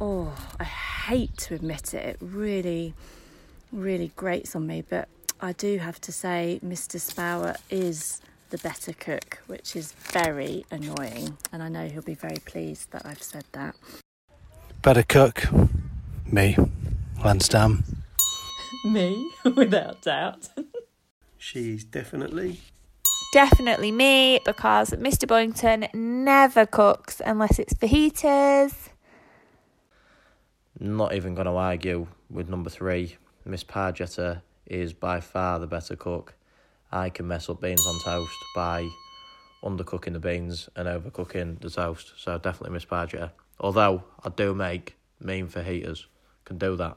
[0.00, 2.04] oh, I hate to admit it.
[2.04, 2.94] It really,
[3.72, 5.08] really grates on me, but
[5.40, 6.98] I do have to say Mr.
[6.98, 11.36] Spowett is the better cook, which is very annoying.
[11.52, 13.76] And I know he'll be very pleased that I've said that.
[14.82, 15.44] Better cook,
[16.26, 16.56] me,
[17.22, 17.84] hands down.
[18.84, 20.48] me, without doubt.
[21.36, 22.60] She's definitely.
[23.32, 25.28] Definitely me because Mr.
[25.28, 28.88] Boynton never cooks unless it's fajitas.
[30.82, 33.16] Not even going to argue with number three.
[33.44, 36.34] Miss Pargetter is by far the better cook.
[36.90, 38.88] I can mess up beans on toast by
[39.62, 42.14] undercooking the beans and overcooking the toast.
[42.16, 43.30] So definitely Miss Pargetter.
[43.60, 46.06] Although I do make mean for fajitas,
[46.46, 46.96] can do that.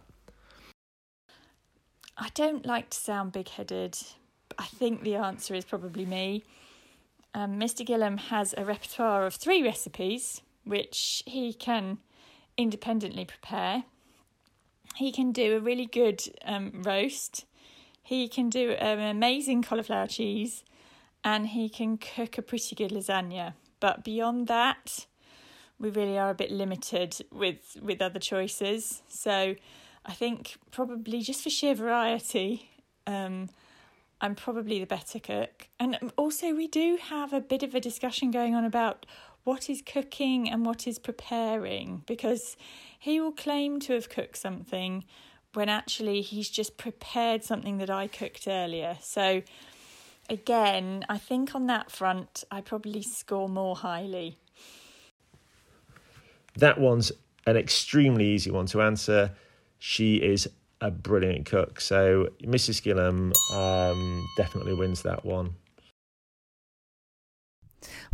[2.18, 3.98] I don't like to sound big headed.
[4.58, 6.44] I think the answer is probably me.
[7.36, 7.86] Um, Mr.
[7.86, 11.98] Gillam has a repertoire of three recipes, which he can
[12.58, 13.84] independently prepare.
[14.96, 17.46] He can do a really good um, roast.
[18.02, 20.64] He can do an amazing cauliflower cheese,
[21.24, 23.54] and he can cook a pretty good lasagna.
[23.80, 25.08] But beyond that,
[25.80, 29.02] we really are a bit limited with with other choices.
[29.08, 29.56] So,
[30.06, 32.70] I think probably just for sheer variety,
[33.08, 33.50] um,
[34.22, 35.68] I'm probably the better cook.
[35.80, 39.06] And also, we do have a bit of a discussion going on about
[39.44, 42.56] what is cooking and what is preparing because
[42.98, 45.04] he will claim to have cooked something
[45.54, 48.98] when actually he's just prepared something that I cooked earlier.
[49.02, 49.44] So,
[50.30, 54.38] again, I think on that front, I probably score more highly.
[56.56, 57.12] That one's
[57.46, 59.32] an extremely easy one to answer.
[59.80, 60.48] She is
[60.82, 61.80] a brilliant cook.
[61.82, 62.82] So, Mrs.
[62.82, 65.56] Gillam um, definitely wins that one.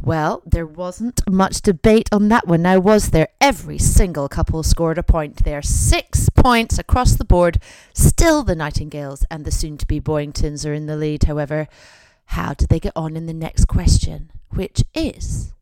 [0.02, 3.28] Well, there wasn't much debate on that one now, was there?
[3.42, 5.62] Every single couple scored a point there.
[5.62, 7.62] Six points across the board.
[7.94, 11.68] Still the Nightingales and the soon to be Boyingtons are in the lead, however.
[12.26, 14.32] How did they get on in the next question?
[14.50, 15.54] Which is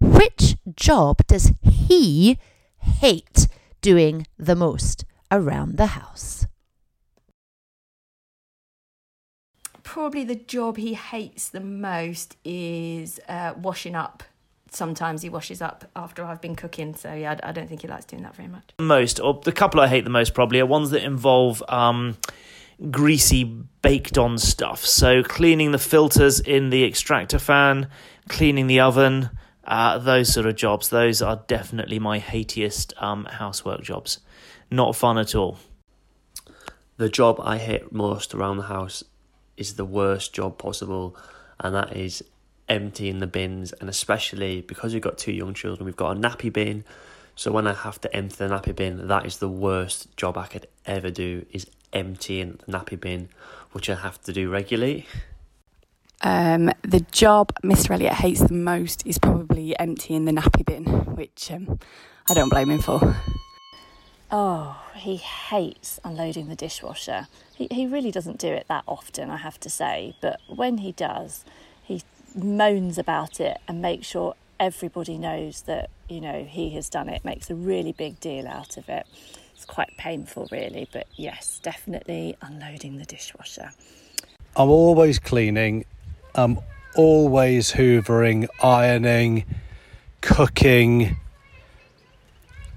[0.00, 2.38] Which job does he
[2.78, 3.48] hate
[3.80, 6.46] doing the most around the house?
[9.90, 14.22] Probably the job he hates the most is uh, washing up
[14.70, 16.94] sometimes he washes up after I've been cooking.
[16.94, 18.72] So yeah, I, I don't think he likes doing that very much.
[18.78, 22.16] Most, or the couple I hate the most probably, are ones that involve um,
[22.88, 23.42] greasy
[23.82, 24.86] baked on stuff.
[24.86, 27.88] So cleaning the filters in the extractor fan,
[28.28, 29.30] cleaning the oven,
[29.64, 30.90] uh, those sort of jobs.
[30.90, 34.20] Those are definitely my hatiest um, housework jobs.
[34.70, 35.58] Not fun at all.
[36.96, 39.02] The job I hate most around the house
[39.60, 41.16] is the worst job possible,
[41.60, 42.24] and that is
[42.68, 43.72] emptying the bins.
[43.74, 46.84] And especially because we've got two young children, we've got a nappy bin.
[47.36, 50.46] So when I have to empty the nappy bin, that is the worst job I
[50.46, 51.46] could ever do.
[51.52, 53.28] Is emptying the nappy bin,
[53.72, 55.06] which I have to do regularly.
[56.22, 57.92] Um, the job Mr.
[57.92, 60.84] Elliot hates the most is probably emptying the nappy bin,
[61.16, 61.78] which um,
[62.28, 63.16] I don't blame him for.
[64.32, 67.26] Oh, he hates unloading the dishwasher.
[67.56, 70.92] He, he really doesn't do it that often, I have to say, but when he
[70.92, 71.44] does,
[71.82, 72.02] he
[72.34, 77.24] moans about it and makes sure everybody knows that, you know, he has done it,
[77.24, 79.06] makes a really big deal out of it.
[79.54, 83.72] It's quite painful, really, but yes, definitely unloading the dishwasher.
[84.56, 85.86] I'm always cleaning.
[86.34, 86.60] I'm
[86.94, 89.44] always hoovering, ironing,
[90.20, 91.16] cooking.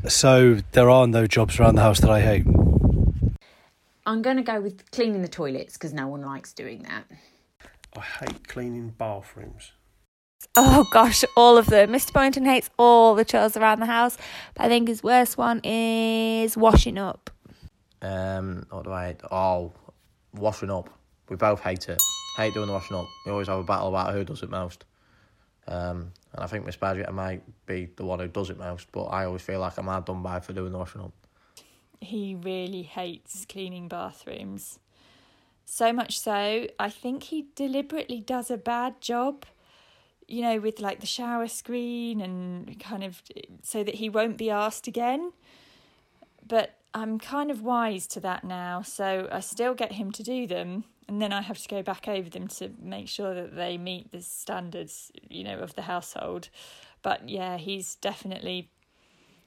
[0.07, 2.45] So there are no jobs around the house that I hate.
[4.05, 7.05] I'm going to go with cleaning the toilets because no one likes doing that.
[7.95, 9.71] I hate cleaning bathrooms.
[10.55, 11.91] Oh gosh, all of them.
[11.91, 12.11] Mr.
[12.11, 14.17] Boynton hates all the chores around the house,
[14.55, 17.29] but I think his worst one is washing up.
[18.01, 19.21] Um, what do I hate?
[19.31, 19.71] Oh,
[20.33, 20.89] washing up.
[21.29, 22.01] We both hate it.
[22.37, 23.07] Hate doing the washing up.
[23.25, 24.83] We always have a battle about who does it most.
[25.67, 29.03] Um, and I think Miss Badger might be the one who does it most, but
[29.05, 31.13] I always feel like I'm hard done by for doing the washing up.
[32.01, 34.79] He really hates cleaning bathrooms.
[35.65, 39.45] So much so, I think he deliberately does a bad job,
[40.27, 43.21] you know, with like the shower screen and kind of
[43.61, 45.31] so that he won't be asked again.
[46.45, 50.45] But I'm kind of wise to that now, so I still get him to do
[50.45, 53.77] them, and then I have to go back over them to make sure that they
[53.77, 56.49] meet the standards, you know, of the household.
[57.01, 58.69] But yeah, he's definitely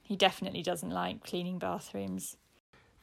[0.03, 2.37] he definitely doesn't like cleaning bathrooms.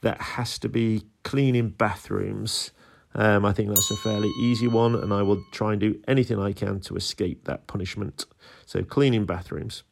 [0.01, 2.71] That has to be cleaning bathrooms.
[3.13, 6.39] Um, I think that's a fairly easy one, and I will try and do anything
[6.39, 8.25] I can to escape that punishment.
[8.65, 9.83] So, cleaning bathrooms.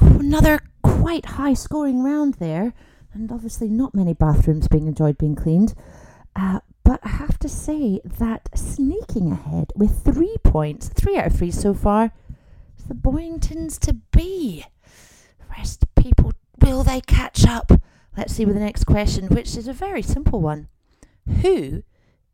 [0.00, 0.60] Another
[1.00, 2.74] quite high scoring round there,
[3.12, 5.74] and obviously not many bathrooms being enjoyed being cleaned.
[6.34, 11.34] Uh, but I have to say that sneaking ahead with three points, three out of
[11.34, 12.12] three so far,
[12.78, 14.64] is the Boyingtons to be.
[15.56, 17.72] Rest people, will they catch up?
[18.16, 20.68] Let's see with the next question, which is a very simple one.
[21.42, 21.84] Who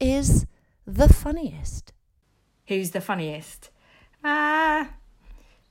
[0.01, 0.47] is
[0.87, 1.93] the funniest?
[2.69, 3.71] Who's the funniest?
[4.23, 4.91] Ah,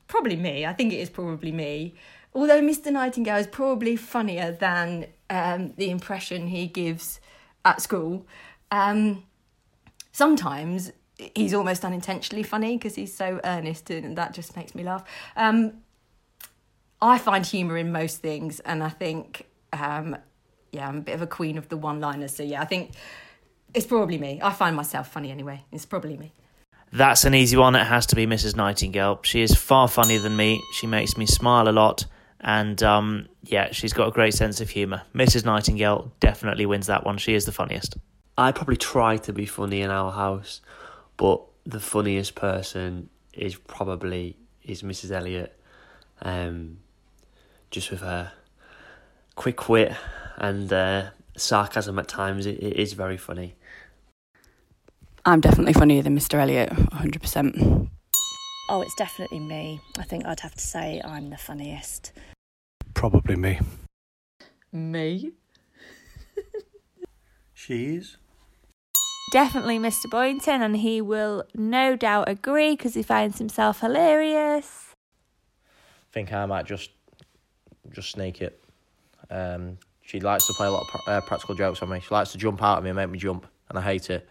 [0.08, 0.66] probably me.
[0.66, 1.96] I think it is probably me.
[2.36, 2.92] Although Mr.
[2.92, 7.20] Nightingale is probably funnier than um, the impression he gives
[7.64, 8.26] at school.
[8.72, 9.24] Um,
[10.12, 10.92] sometimes
[11.36, 15.04] he's almost unintentionally funny because he's so earnest, and that just makes me laugh.
[15.36, 15.84] Um,
[17.02, 20.18] I find humour in most things, and I think, um,
[20.72, 22.36] yeah, I'm a bit of a queen of the one-liners.
[22.36, 22.92] So yeah, I think
[23.74, 24.40] it's probably me.
[24.42, 25.64] I find myself funny anyway.
[25.72, 26.34] It's probably me.
[26.92, 27.76] That's an easy one.
[27.76, 28.56] It has to be Mrs.
[28.56, 29.20] Nightingale.
[29.24, 30.62] She is far funnier than me.
[30.74, 32.06] She makes me smile a lot.
[32.44, 35.04] And um, yeah, she's got a great sense of humour.
[35.16, 35.46] Mrs.
[35.46, 37.18] Nightingale definitely wins that one.
[37.18, 37.96] She is the funniest.
[38.38, 40.62] I probably try to be funny in our house,
[41.18, 45.12] but the funniest person is probably is Mrs.
[45.12, 45.58] Elliot.
[46.22, 46.80] Um,
[47.72, 48.32] just with her
[49.36, 49.94] quick wit
[50.38, 53.56] and uh, sarcasm at times, it, it is very funny.
[55.26, 56.40] I'm definitely funnier than Mr.
[56.40, 57.90] Elliot, 100%.
[58.70, 59.80] Oh, it's definitely me.
[59.98, 62.12] I think I'd have to say I'm the funniest.
[62.94, 63.60] Probably me.
[64.72, 65.32] Me?
[67.56, 68.18] She is.
[69.32, 70.10] Definitely Mr.
[70.10, 74.90] Boynton, and he will no doubt agree because he finds himself hilarious.
[74.92, 76.92] I think I might just
[77.92, 78.62] just sneak it.
[79.30, 82.02] Um, she likes to play a lot of pr- uh, practical jokes on me.
[82.02, 84.28] She likes to jump out at me and make me jump, and I hate it.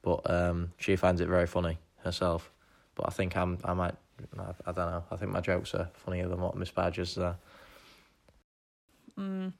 [0.00, 2.50] But um, she finds it very funny herself.
[2.94, 3.94] But I think I'm I might
[4.38, 5.04] I, I don't know.
[5.10, 7.36] I think my jokes are funnier than what Miss Badger's are.
[9.18, 9.52] Mm,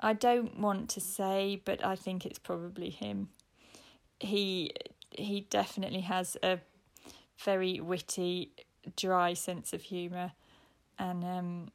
[0.00, 3.28] I don't want to say, but I think it's probably him.
[4.20, 4.72] He
[5.10, 6.58] he definitely has a
[7.38, 8.52] very witty,
[8.96, 10.32] dry sense of humour,
[10.98, 11.68] and um,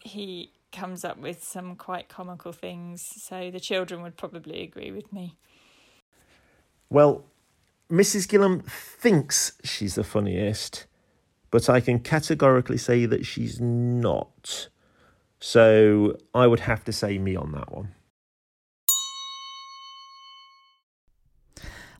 [0.00, 3.02] he comes up with some quite comical things.
[3.02, 5.36] So the children would probably agree with me.
[6.88, 7.24] Well,
[7.90, 8.26] Mrs.
[8.26, 10.86] Gillam thinks she's the funniest,
[11.50, 14.68] but I can categorically say that she's not.
[15.44, 17.88] So I would have to say me on that one.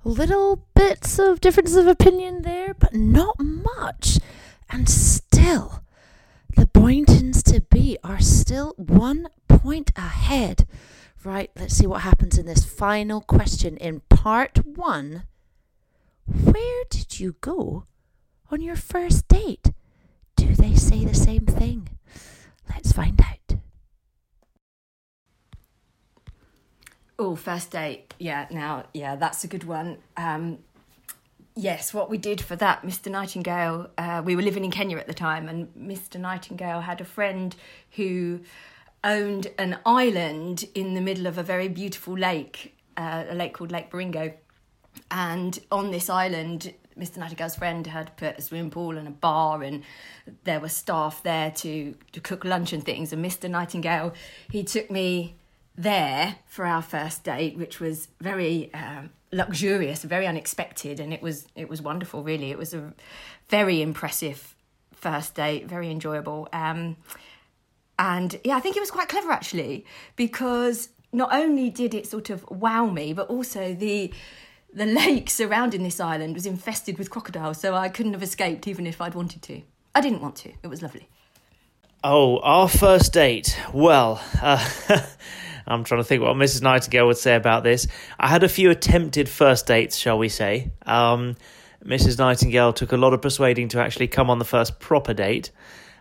[0.04, 4.20] Little bits of difference of opinion there, but not much.
[4.70, 5.82] And still,
[6.56, 10.68] the Boyntons to be are still one point ahead.
[11.24, 15.24] Right, let's see what happens in this final question in part one.
[16.26, 17.86] Where did you go
[18.52, 19.72] on your first date?
[20.36, 21.88] Do they say the same thing?
[22.68, 23.58] Let's find out.
[27.18, 28.14] Oh, first date.
[28.18, 29.98] Yeah, now, yeah, that's a good one.
[30.16, 30.58] Um,
[31.54, 33.10] yes, what we did for that, Mr.
[33.10, 36.18] Nightingale, uh, we were living in Kenya at the time, and Mr.
[36.18, 37.54] Nightingale had a friend
[37.92, 38.40] who
[39.04, 43.72] owned an island in the middle of a very beautiful lake, uh, a lake called
[43.72, 44.34] Lake Baringo.
[45.10, 47.18] And on this island, Mr.
[47.18, 49.82] Nightingale's friend had put a swimming pool and a bar, and
[50.44, 53.12] there were staff there to, to cook lunch and things.
[53.12, 53.48] And Mr.
[53.48, 54.12] Nightingale,
[54.50, 55.36] he took me
[55.76, 61.46] there for our first date, which was very um, luxurious, very unexpected, and it was
[61.56, 62.22] it was wonderful.
[62.22, 62.92] Really, it was a
[63.48, 64.54] very impressive
[64.94, 66.48] first date, very enjoyable.
[66.52, 66.96] Um,
[67.98, 69.84] and yeah, I think it was quite clever actually
[70.16, 74.12] because not only did it sort of wow me, but also the
[74.72, 78.86] the lake surrounding this island was infested with crocodiles, so I couldn't have escaped even
[78.86, 79.62] if I'd wanted to.
[79.94, 80.52] I didn't want to.
[80.62, 81.08] It was lovely.
[82.02, 83.58] Oh, our first date.
[83.72, 84.66] Well, uh,
[85.66, 86.62] I'm trying to think what Mrs.
[86.62, 87.86] Nightingale would say about this.
[88.18, 90.72] I had a few attempted first dates, shall we say.
[90.86, 91.36] Um,
[91.84, 92.18] Mrs.
[92.18, 95.50] Nightingale took a lot of persuading to actually come on the first proper date.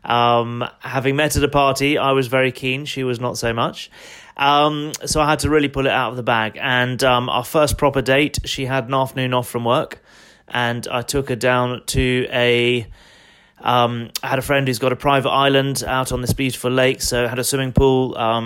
[0.04, 2.86] Um, having met at a party, I was very keen.
[2.86, 3.92] She was not so much.
[4.38, 6.58] Um, so I had to really pull it out of the bag.
[6.60, 10.02] And um, our first proper date, she had an afternoon off from work,
[10.48, 12.88] and I took her down to a.
[13.60, 17.02] Um, I had a friend who's got a private island out on this beautiful lake,
[17.02, 18.17] so had a swimming pool.
[18.17, 18.46] Um,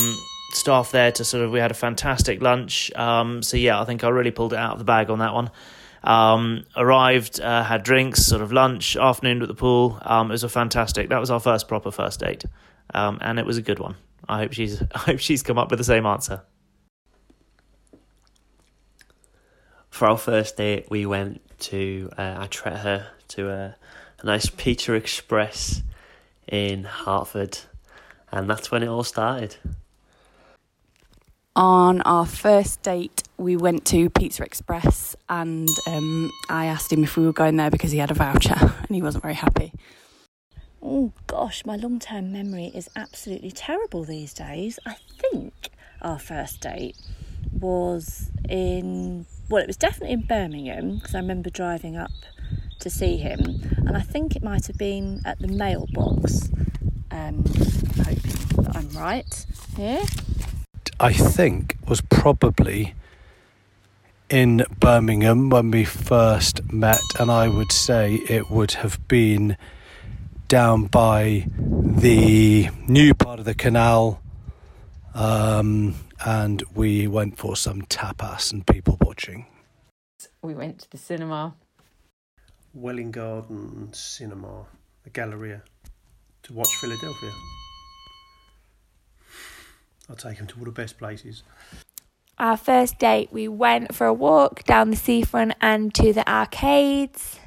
[0.56, 2.92] staff there to sort of we had a fantastic lunch.
[2.96, 5.34] Um, so yeah, I think I really pulled it out of the bag on that
[5.34, 5.52] one.
[6.04, 9.98] Um, arrived, uh, had drinks, sort of lunch, afternoon at the pool.
[10.02, 11.10] Um, it was a fantastic.
[11.10, 12.46] That was our first proper first date,
[12.94, 13.96] um, and it was a good one.
[14.28, 16.42] I hope she's I hope she's come up with the same answer.
[19.90, 23.76] For our first date, we went to uh, I treated her to a,
[24.20, 25.82] a nice Pizza Express
[26.48, 27.60] in Hertford,
[28.32, 29.56] and that's when it all started.
[31.56, 37.16] On our first date, we went to Pizza Express, and um, I asked him if
[37.16, 39.72] we were going there because he had a voucher, and he wasn't very happy.
[40.88, 44.78] Oh gosh, my long term memory is absolutely terrible these days.
[44.86, 46.96] I think our first date
[47.60, 52.12] was in, well, it was definitely in Birmingham because I remember driving up
[52.82, 53.40] to see him,
[53.78, 56.52] and I think it might have been at the mailbox.
[57.10, 57.44] Um,
[58.04, 59.46] hoping that I'm right
[59.76, 60.04] here.
[61.00, 62.94] I think was probably
[64.30, 69.58] in Birmingham when we first met, and I would say it would have been
[70.48, 74.22] down by the new part of the canal.
[75.14, 79.46] Um, and we went for some tapas and people watching.
[80.42, 81.56] We went to the cinema.
[82.74, 84.66] Welwyn Garden Cinema,
[85.04, 85.64] the Galleria,
[86.44, 87.32] to watch Philadelphia.
[90.10, 91.44] I'll take him to all the best places.
[92.38, 97.40] Our first date, we went for a walk down the seafront and to the arcades.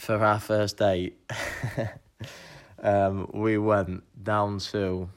[0.00, 1.20] For our first date,
[2.82, 5.10] um, we went down to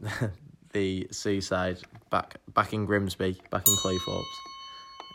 [0.72, 4.22] the seaside, back back in Grimsby, back in Cleethorpes,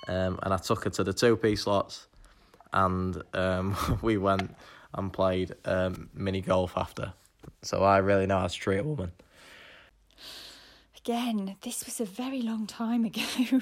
[0.09, 2.07] um, and I took her to the two piece slots,
[2.73, 4.53] and um, we went
[4.93, 7.13] and played um, mini golf after.
[7.61, 9.13] So I really know how to treat a woman.
[10.97, 13.61] Again, this was a very long time ago.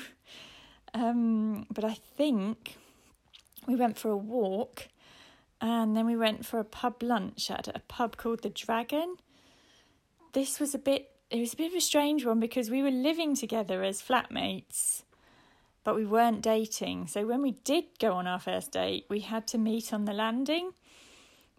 [0.95, 2.77] um, but I think
[3.67, 4.87] we went for a walk
[5.61, 9.15] and then we went for a pub lunch at a pub called the Dragon.
[10.33, 12.91] This was a bit it was a bit of a strange one because we were
[12.91, 15.03] living together as flatmates,
[15.85, 17.07] but we weren't dating.
[17.07, 20.11] So when we did go on our first date, we had to meet on the
[20.11, 20.73] landing,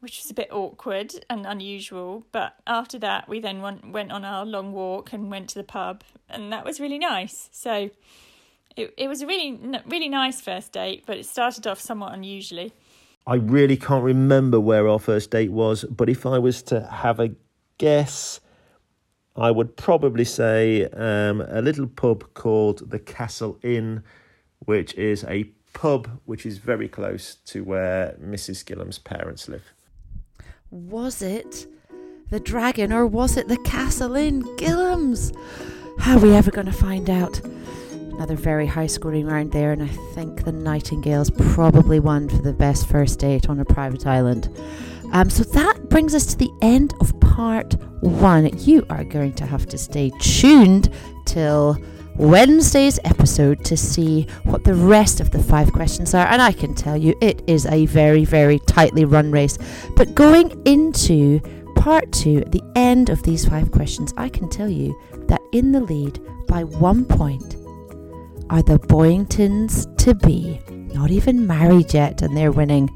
[0.01, 2.27] which was a bit awkward and unusual.
[2.33, 6.05] But after that, we then went, on our long walk and went to the pub,
[6.29, 7.49] and that was really nice.
[7.51, 7.89] So
[8.77, 12.75] it, it was a really, really nice first date, but it started off somewhat unusually.
[13.27, 17.21] I really can't remember where our first date was, but if I was to have
[17.21, 17.31] a
[17.79, 18.41] guess,
[19.37, 24.03] I would probably say um, a little pub called the Castle Inn,
[24.61, 28.65] which is a pub which is very close to where Mrs.
[28.65, 29.73] Gillam's parents live.
[30.71, 31.67] Was it
[32.31, 34.43] the dragon or was it the castle Inn?
[34.57, 35.33] Gillam's?
[35.99, 37.41] How are we ever going to find out?
[38.13, 42.53] Another very high scoring round there, and I think the Nightingales probably won for the
[42.53, 44.49] best first date on a private island.
[45.13, 48.51] Um, so that brings us to the end of part one.
[48.59, 50.91] You are going to have to stay tuned
[51.27, 51.77] till
[52.17, 56.27] Wednesday's episode to see what the rest of the five questions are.
[56.27, 59.59] And I can tell you it is a very, very tightly run race.
[59.97, 61.41] But going into
[61.77, 64.99] part two, at the end of these five questions, I can tell you
[65.29, 67.57] that in the lead by one point
[68.53, 70.61] are the Boyingtons to be.
[70.69, 72.91] Not even married yet, and they're winning.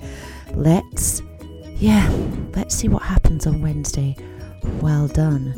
[0.53, 1.23] Let's
[1.79, 2.11] yeah,
[2.55, 4.17] let's see what happens on Wednesday.
[4.83, 5.55] Well done.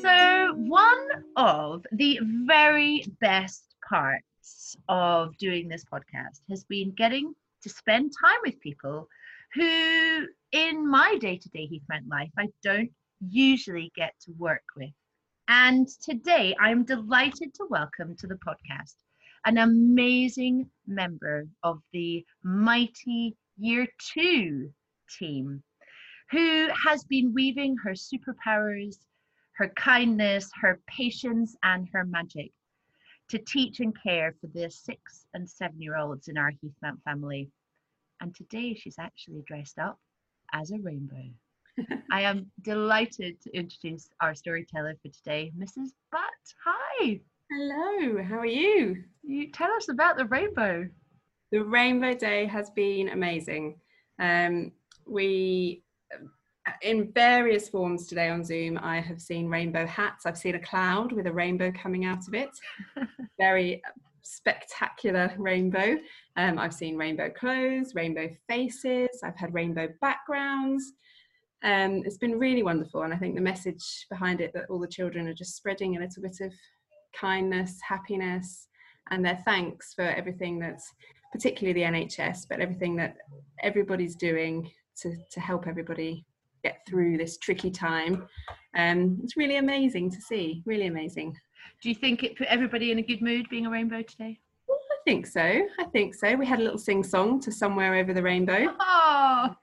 [0.00, 7.68] So, one of the very best parts of doing this podcast has been getting to
[7.68, 9.08] spend time with people
[9.54, 12.90] who, in my day to day Heath Mount life, I don't
[13.20, 14.90] usually get to work with.
[15.48, 18.94] And today I'm delighted to welcome to the podcast
[19.44, 24.70] an amazing member of the mighty Year Two
[25.18, 25.62] team
[26.30, 28.96] who has been weaving her superpowers,
[29.56, 32.52] her kindness, her patience, and her magic
[33.32, 37.02] to teach and care for the six and seven year olds in our Heath Mount
[37.02, 37.48] family.
[38.20, 39.98] And today she's actually dressed up
[40.52, 41.30] as a rainbow.
[42.12, 45.92] I am delighted to introduce our storyteller for today, Mrs.
[46.10, 46.22] Butt.
[46.62, 47.20] Hi.
[47.50, 49.02] Hello, how are you?
[49.22, 50.86] You tell us about the rainbow.
[51.52, 53.80] The Rainbow Day has been amazing.
[54.18, 54.72] Um,
[55.06, 55.82] we,
[56.82, 60.26] in various forms today on Zoom, I have seen rainbow hats.
[60.26, 62.50] I've seen a cloud with a rainbow coming out of it.
[63.38, 63.82] Very
[64.22, 65.96] spectacular rainbow.
[66.36, 69.08] Um, I've seen rainbow clothes, rainbow faces.
[69.24, 70.92] I've had rainbow backgrounds.
[71.64, 74.88] Um, it's been really wonderful, and I think the message behind it that all the
[74.88, 76.52] children are just spreading a little bit of
[77.14, 78.68] kindness, happiness,
[79.10, 80.92] and their thanks for everything that's
[81.32, 83.16] particularly the NHS, but everything that
[83.62, 86.24] everybody's doing to, to help everybody
[86.62, 88.26] get through this tricky time.
[88.76, 91.36] Um, it's really amazing to see, really amazing.
[91.82, 94.38] Do you think it put everybody in a good mood being a rainbow today?
[94.68, 95.40] Well, I think so.
[95.40, 96.34] I think so.
[96.34, 98.74] We had a little sing song to Somewhere Over the Rainbow.
[98.80, 99.54] Oh,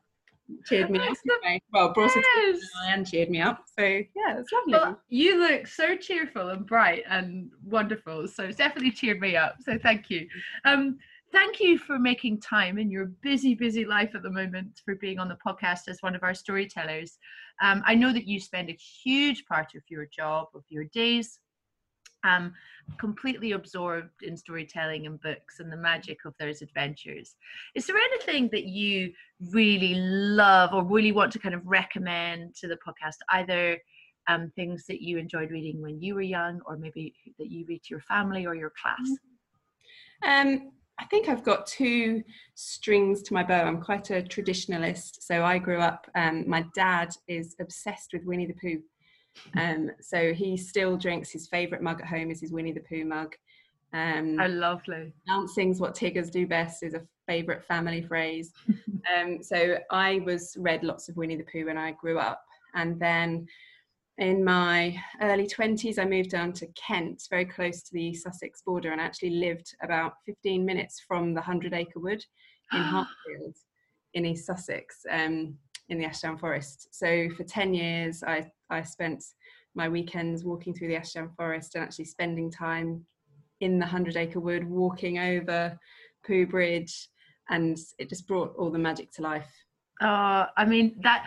[0.65, 1.15] cheered me up.
[1.43, 1.61] anyway.
[1.71, 3.63] Well, brought it to and cheered me up.
[3.77, 4.73] So yeah, it's lovely.
[4.73, 8.27] Well, you look so cheerful and bright and wonderful.
[8.27, 9.55] So it's definitely cheered me up.
[9.63, 10.27] So thank you.
[10.65, 10.97] Um,
[11.31, 15.19] thank you for making time in your busy, busy life at the moment for being
[15.19, 17.17] on the podcast as one of our storytellers.
[17.61, 21.39] Um, I know that you spend a huge part of your job, of your days,
[22.23, 22.53] um,
[22.97, 27.35] completely absorbed in storytelling and books and the magic of those adventures.
[27.75, 29.13] Is there anything that you
[29.51, 33.17] really love or really want to kind of recommend to the podcast?
[33.31, 33.77] Either
[34.27, 37.83] um, things that you enjoyed reading when you were young, or maybe that you read
[37.83, 39.09] to your family or your class?
[40.23, 42.23] Um, I think I've got two
[42.55, 43.63] strings to my bow.
[43.63, 45.21] I'm quite a traditionalist.
[45.21, 48.81] So I grew up, um, my dad is obsessed with Winnie the Pooh.
[49.57, 53.05] Um, so he still drinks his favourite mug at home is his Winnie the Pooh
[53.05, 53.33] mug.
[53.93, 55.13] Um, oh, lovely.
[55.25, 58.51] Dancing's what Tiggers do best is a favourite family phrase.
[59.17, 62.43] um, so I was read lots of Winnie the Pooh when I grew up,
[62.75, 63.47] and then
[64.19, 68.91] in my early 20s I moved down to Kent, very close to the Sussex border,
[68.91, 72.23] and actually lived about 15 minutes from the Hundred Acre Wood
[72.71, 73.55] in Hartfield
[74.13, 74.97] in East Sussex.
[75.09, 75.57] Um,
[75.89, 76.87] in the Ashdown Forest.
[76.91, 79.23] So for 10 years, I, I spent
[79.75, 83.05] my weekends walking through the Ashdown Forest and actually spending time
[83.61, 85.77] in the Hundred Acre Wood, walking over
[86.25, 87.09] Pooh Bridge,
[87.49, 89.49] and it just brought all the magic to life.
[90.01, 91.25] Uh, I mean, that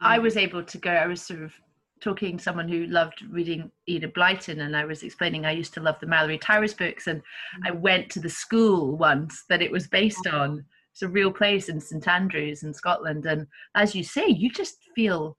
[0.00, 1.52] I was able to go, I was sort of
[2.00, 5.80] talking to someone who loved reading Enid Blyton and I was explaining I used to
[5.80, 7.22] love the Malory Towers books and
[7.64, 10.64] I went to the school once that it was based on
[10.98, 13.46] it's a real place in St Andrews in Scotland, and
[13.76, 15.36] as you say, you just feel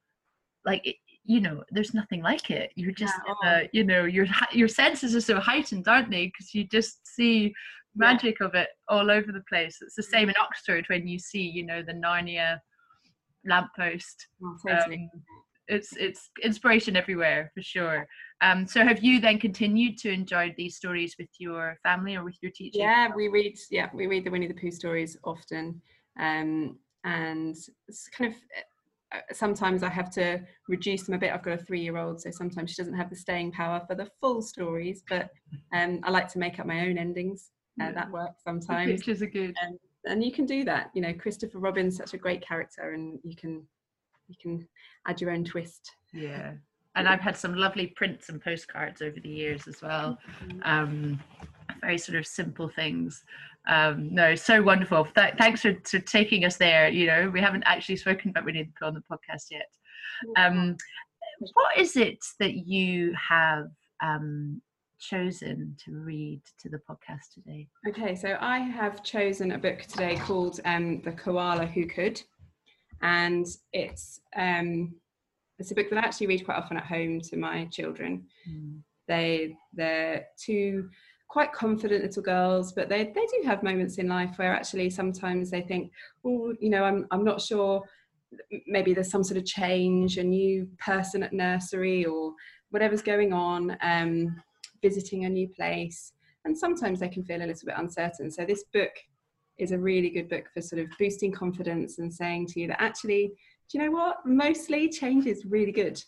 [0.65, 0.95] like it,
[1.25, 2.71] you know there's nothing like it.
[2.75, 6.27] You're just uh, you know your your senses are so heightened, aren't they?
[6.27, 7.53] Because you just see
[7.93, 8.47] magic yeah.
[8.47, 9.79] of it all over the place.
[9.81, 12.59] It's the same in Oxford when you see you know the Narnia
[13.45, 14.27] lamppost.
[14.65, 15.09] Totally.
[15.13, 15.21] um,
[15.69, 18.07] it's it's inspiration everywhere for sure.
[18.41, 22.37] Um, so have you then continued to enjoy these stories with your family or with
[22.41, 22.79] your teachers?
[22.79, 23.57] Yeah, we read.
[23.69, 25.81] Yeah, we read the Winnie the Pooh stories often,
[26.19, 27.55] um, and
[27.87, 28.37] it's kind of
[29.13, 31.31] uh, sometimes I have to reduce them a bit.
[31.33, 34.41] I've got a three-year-old, so sometimes she doesn't have the staying power for the full
[34.41, 35.03] stories.
[35.07, 35.29] But
[35.73, 37.51] um, I like to make up my own endings.
[37.79, 37.91] Uh, Yeah.
[37.93, 38.91] That works The sometimes.
[38.91, 39.55] pictures are good.
[39.65, 40.91] Um, and you can do that.
[40.93, 43.65] You know, Christopher Robin's such a great character, and you can
[44.29, 44.67] you can
[45.07, 45.91] add your own twist.
[46.13, 46.53] Yeah.
[46.95, 50.17] And I've had some lovely prints and postcards over the years as well.
[50.63, 51.19] Um,
[51.81, 53.23] very sort of simple things.
[53.67, 55.05] Um, no, so wonderful.
[55.05, 56.89] Th- thanks for, for taking us there.
[56.89, 59.69] You know, we haven't actually spoken about to put on the podcast yet.
[60.37, 60.75] Um,
[61.53, 63.67] what is it that you have
[64.03, 64.61] um,
[64.99, 67.67] chosen to read to the podcast today?
[67.87, 72.21] Okay, so I have chosen a book today called um, The Koala Who Could,
[73.01, 74.95] and it's um,
[75.57, 78.25] it's a book that I actually read quite often at home to my children.
[79.07, 80.89] They they're two
[81.27, 85.49] quite confident little girls, but they they do have moments in life where actually sometimes
[85.49, 85.91] they think,
[86.25, 87.83] oh, you know, I'm I'm not sure.
[88.67, 92.33] Maybe there's some sort of change, a new person at nursery, or
[92.69, 93.75] whatever's going on.
[93.81, 94.41] Um,
[94.81, 96.13] visiting a new place,
[96.45, 98.31] and sometimes they can feel a little bit uncertain.
[98.31, 98.91] So this book
[99.59, 102.81] is a really good book for sort of boosting confidence and saying to you that
[102.81, 103.27] actually,
[103.69, 104.17] do you know what?
[104.25, 106.01] Mostly change is really good.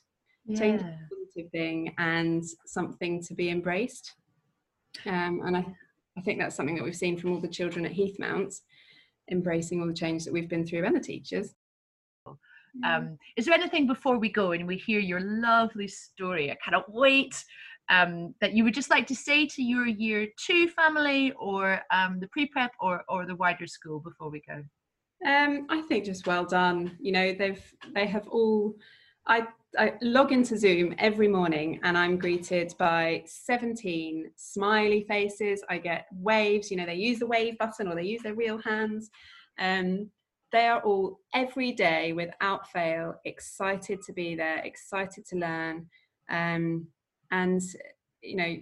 [0.55, 0.95] Change is Yeah.
[0.95, 4.13] a positive thing and something to be embraced.
[5.05, 5.65] Um, and I,
[6.17, 8.53] I think that's something that we've seen from all the children at Heath Mount,
[9.29, 11.53] embracing all the change that we've been through and the teachers.
[12.85, 16.51] Um, is there anything before we go and we hear your lovely story?
[16.51, 17.43] I cannot wait.
[17.89, 22.19] Um, that you would just like to say to your year two family or um,
[22.19, 24.63] the pre prep or, or the wider school before we go?
[25.25, 26.97] Um, I think just well done.
[26.99, 27.63] You know, they've
[27.93, 28.75] they have all.
[29.27, 35.63] I I log into Zoom every morning and I'm greeted by 17 smiley faces.
[35.69, 36.71] I get waves.
[36.71, 39.09] You know, they use the wave button or they use their real hands.
[39.59, 40.09] Um,
[40.51, 45.87] they are all every day without fail excited to be there, excited to learn,
[46.29, 46.87] um,
[47.31, 47.61] and
[48.21, 48.55] you know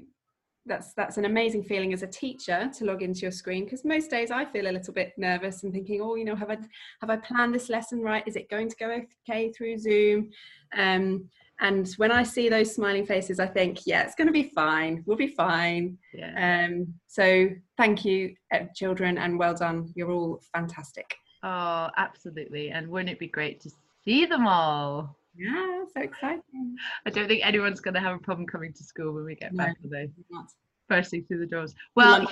[0.66, 4.10] that's that's an amazing feeling as a teacher to log into your screen because most
[4.10, 6.58] days I feel a little bit nervous and thinking, oh, you know, have I
[7.02, 8.24] have I planned this lesson right?
[8.28, 10.30] Is it going to go okay through Zoom?
[10.78, 11.30] Um,
[11.62, 15.04] and when I see those smiling faces, I think, yeah, it's going to be fine.
[15.06, 15.98] We'll be fine.
[16.14, 16.68] Yeah.
[16.68, 19.92] Um, so thank you, uh, children, and well done.
[19.94, 21.14] You're all fantastic.
[21.44, 22.70] Oh, absolutely.
[22.70, 23.72] And wouldn't it be great to
[24.06, 25.18] see them all?
[25.40, 26.76] Yeah, so exciting.
[27.06, 29.54] I don't think anyone's going to have a problem coming to school when we get
[29.54, 30.10] No, back, will they?
[30.30, 30.48] not.
[30.90, 31.74] Bursting through the doors.
[31.96, 32.28] Well,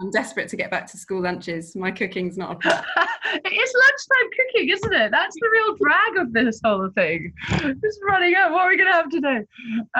[0.00, 1.76] I'm desperate to get back to school lunches.
[1.76, 2.84] My cooking's not a problem.
[3.44, 5.10] it is lunchtime cooking, isn't it?
[5.12, 7.32] That's the real drag of this whole thing.
[7.48, 8.50] Just running out.
[8.50, 9.42] What are we going to have today?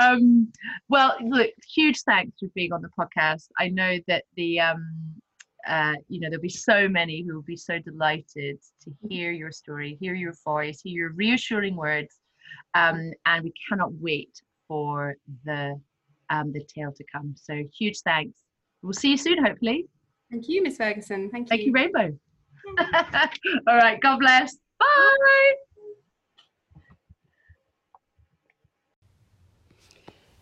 [0.00, 0.50] Um,
[0.88, 3.46] well, look, huge thanks for being on the podcast.
[3.58, 5.14] I know that the, um,
[5.66, 9.50] uh, you know, there'll be so many who will be so delighted to hear your
[9.50, 12.16] story, hear your voice, hear your reassuring words,
[12.74, 15.80] um, and we cannot wait for the
[16.30, 17.34] um, the tale to come.
[17.36, 18.40] So huge thanks.
[18.82, 19.86] We'll see you soon, hopefully.
[20.30, 21.30] Thank you, Miss Ferguson.
[21.30, 21.48] Thank you.
[21.48, 22.18] Thank you, Rainbow.
[23.68, 24.00] All right.
[24.00, 24.56] God bless.
[24.78, 25.52] Bye.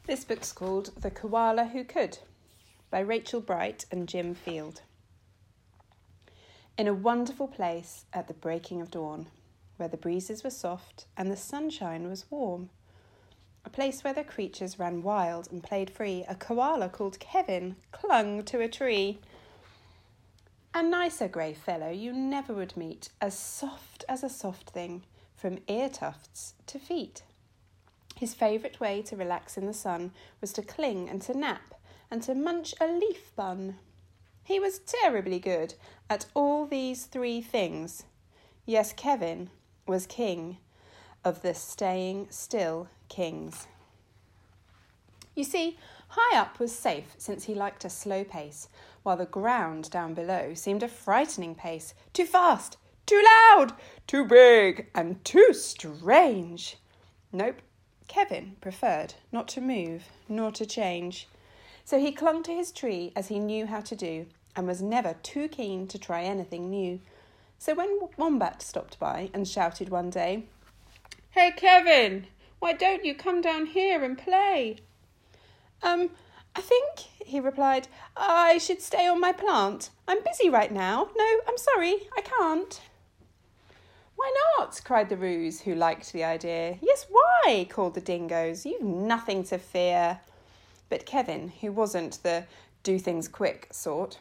[0.07, 2.19] This book's called The Koala Who Could
[2.91, 4.83] by Rachel Bright and Jim Field.
[6.79, 9.27] In a wonderful place at the breaking of dawn,
[9.77, 12.71] where the breezes were soft and the sunshine was warm,
[13.65, 18.43] a place where the creatures ran wild and played free, a koala called Kevin clung
[18.45, 19.19] to a tree.
[20.75, 25.03] A nicer grey fellow you never would meet, as soft as a soft thing,
[25.37, 27.23] from ear tufts to feet.
[28.17, 31.75] His favourite way to relax in the sun was to cling and to nap
[32.11, 33.77] and to munch a leaf bun.
[34.45, 35.75] He was terribly good
[36.11, 38.05] at all these three things.
[38.67, 39.51] Yes, Kevin
[39.87, 40.59] was king
[41.25, 43.67] of the staying still kings.
[45.35, 45.79] You see,
[46.09, 48.69] high up was safe since he liked a slow pace,
[49.03, 51.95] while the ground down below seemed a frightening pace.
[52.13, 52.77] Too fast,
[53.07, 53.73] too loud,
[54.07, 56.77] too big, and too strange.
[57.33, 57.63] Nope,
[58.09, 61.29] Kevin preferred not to move nor to change.
[61.85, 65.17] So he clung to his tree as he knew how to do, and was never
[65.23, 67.01] too keen to try anything new.
[67.59, 70.47] So when Wombat stopped by and shouted one day,
[71.31, 72.27] Hey Kevin,
[72.59, 74.77] why don't you come down here and play?
[75.83, 76.11] Um,
[76.55, 79.91] I think, he replied, I should stay on my plant.
[80.07, 81.09] I'm busy right now.
[81.17, 82.81] No, I'm sorry, I can't.
[84.17, 84.81] Why not?
[84.85, 86.79] cried the Roos, who liked the idea.
[86.81, 87.67] Yes, why?
[87.69, 88.65] called the Dingoes.
[88.67, 90.21] You've nothing to fear.
[90.93, 92.45] But Kevin, who wasn't the
[92.83, 94.19] do things quick sort,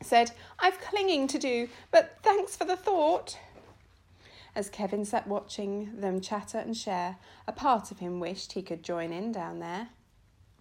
[0.00, 3.38] said, I've clinging to do, but thanks for the thought.
[4.56, 8.82] As Kevin sat watching them chatter and share, a part of him wished he could
[8.82, 9.88] join in down there.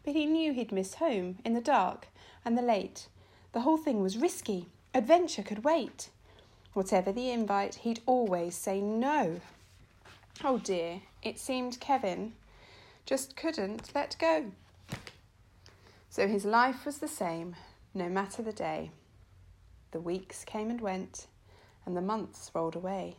[0.03, 2.09] But he knew he'd miss home in the dark
[2.43, 3.07] and the late.
[3.53, 4.65] The whole thing was risky.
[4.93, 6.09] Adventure could wait.
[6.73, 9.39] Whatever the invite, he'd always say no.
[10.43, 12.33] Oh dear, it seemed Kevin
[13.05, 14.51] just couldn't let go.
[16.19, 17.55] So his life was the same,
[17.93, 18.91] no matter the day.
[19.91, 21.27] The weeks came and went,
[21.85, 23.15] and the months rolled away,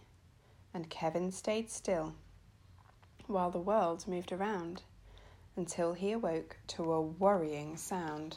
[0.74, 2.12] and Kevin stayed still
[3.26, 4.82] while the world moved around
[5.56, 8.36] until he awoke to a worrying sound.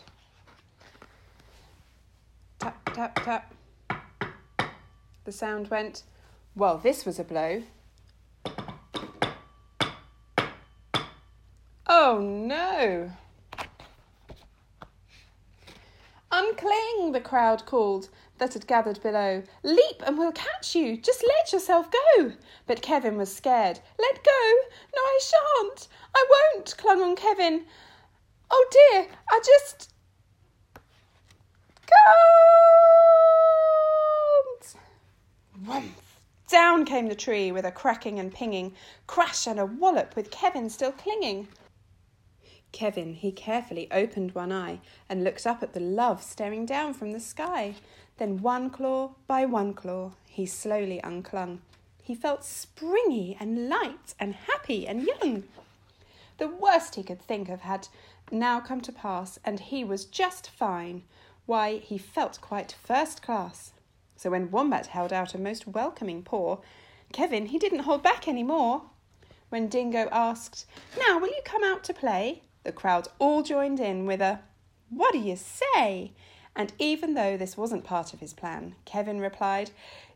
[2.59, 3.53] Tap, tap, tap.
[5.25, 6.03] The sound went,
[6.55, 7.63] Well, this was a blow.
[11.85, 13.11] Oh no!
[16.63, 19.43] Uncling, the crowd called that had gathered below.
[19.63, 20.97] Leap and we'll catch you.
[20.97, 22.33] Just let yourself go.
[22.67, 23.79] But Kevin was scared.
[23.99, 24.53] Let go.
[24.95, 25.87] No, I shan't.
[26.15, 27.65] I won't, clung on Kevin.
[28.49, 29.93] Oh dear, I just
[35.65, 35.93] can't.
[36.47, 38.73] Down came the tree with a cracking and pinging,
[39.07, 41.47] crash and a wallop with Kevin still clinging.
[42.73, 47.11] Kevin, he carefully opened one eye and looked up at the love staring down from
[47.11, 47.75] the sky.
[48.17, 51.59] Then one claw by one claw he slowly unclung.
[52.01, 55.43] He felt springy and light and happy and young.
[56.39, 57.87] The worst he could think of had
[58.31, 61.03] now come to pass, and he was just fine.
[61.45, 63.71] Why, he felt quite first class.
[64.15, 66.57] So when Wombat held out a most welcoming paw,
[67.11, 68.81] Kevin, he didn't hold back any more.
[69.49, 70.65] When Dingo asked,
[70.97, 72.41] Now, will you come out to play?
[72.63, 74.39] The crowd all joined in with a,
[74.89, 76.11] What do you say?
[76.55, 79.71] And even though this wasn't part of his plan, Kevin replied,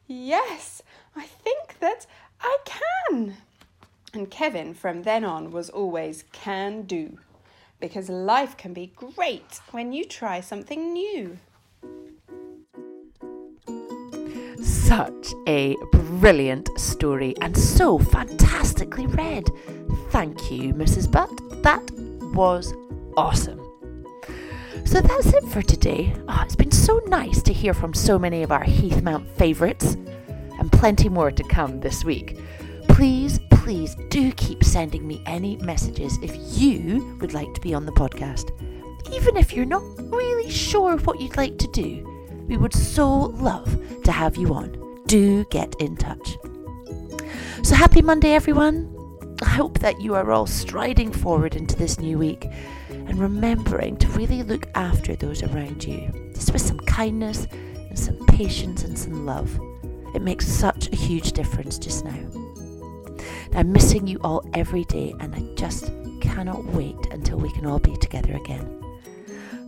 [0.07, 0.81] Yes,
[1.15, 2.05] I think that
[2.39, 3.37] I can.
[4.13, 7.17] And Kevin, from then on, was always can do.
[7.79, 11.37] Because life can be great when you try something new.
[14.61, 19.49] Such a brilliant story and so fantastically read.
[20.09, 21.11] Thank you, Mrs.
[21.11, 21.29] Butt.
[21.61, 21.91] That
[22.34, 22.73] was
[23.15, 23.61] awesome.
[24.86, 26.13] So that's it for today.
[26.28, 29.95] Oh, it's been so nice to hear from so many of our Heath Mount favourites,
[30.59, 32.39] and plenty more to come this week.
[32.88, 37.86] Please, please do keep sending me any messages if you would like to be on
[37.86, 38.51] the podcast.
[39.13, 43.78] Even if you're not really sure what you'd like to do, we would so love
[44.03, 45.03] to have you on.
[45.05, 46.38] Do get in touch.
[47.63, 48.96] So happy Monday, everyone.
[49.41, 52.47] I hope that you are all striding forward into this new week
[52.89, 58.17] and remembering to really look after those around you, just with some kindness and some
[58.25, 59.59] patience and some love.
[60.15, 62.17] It makes such a huge difference just now.
[63.53, 67.79] I'm missing you all every day, and I just cannot wait until we can all
[67.79, 68.81] be together again.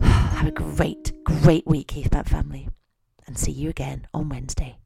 [0.00, 2.68] Have a great, great week, Heath Mount family,
[3.26, 4.79] and see you again on Wednesday.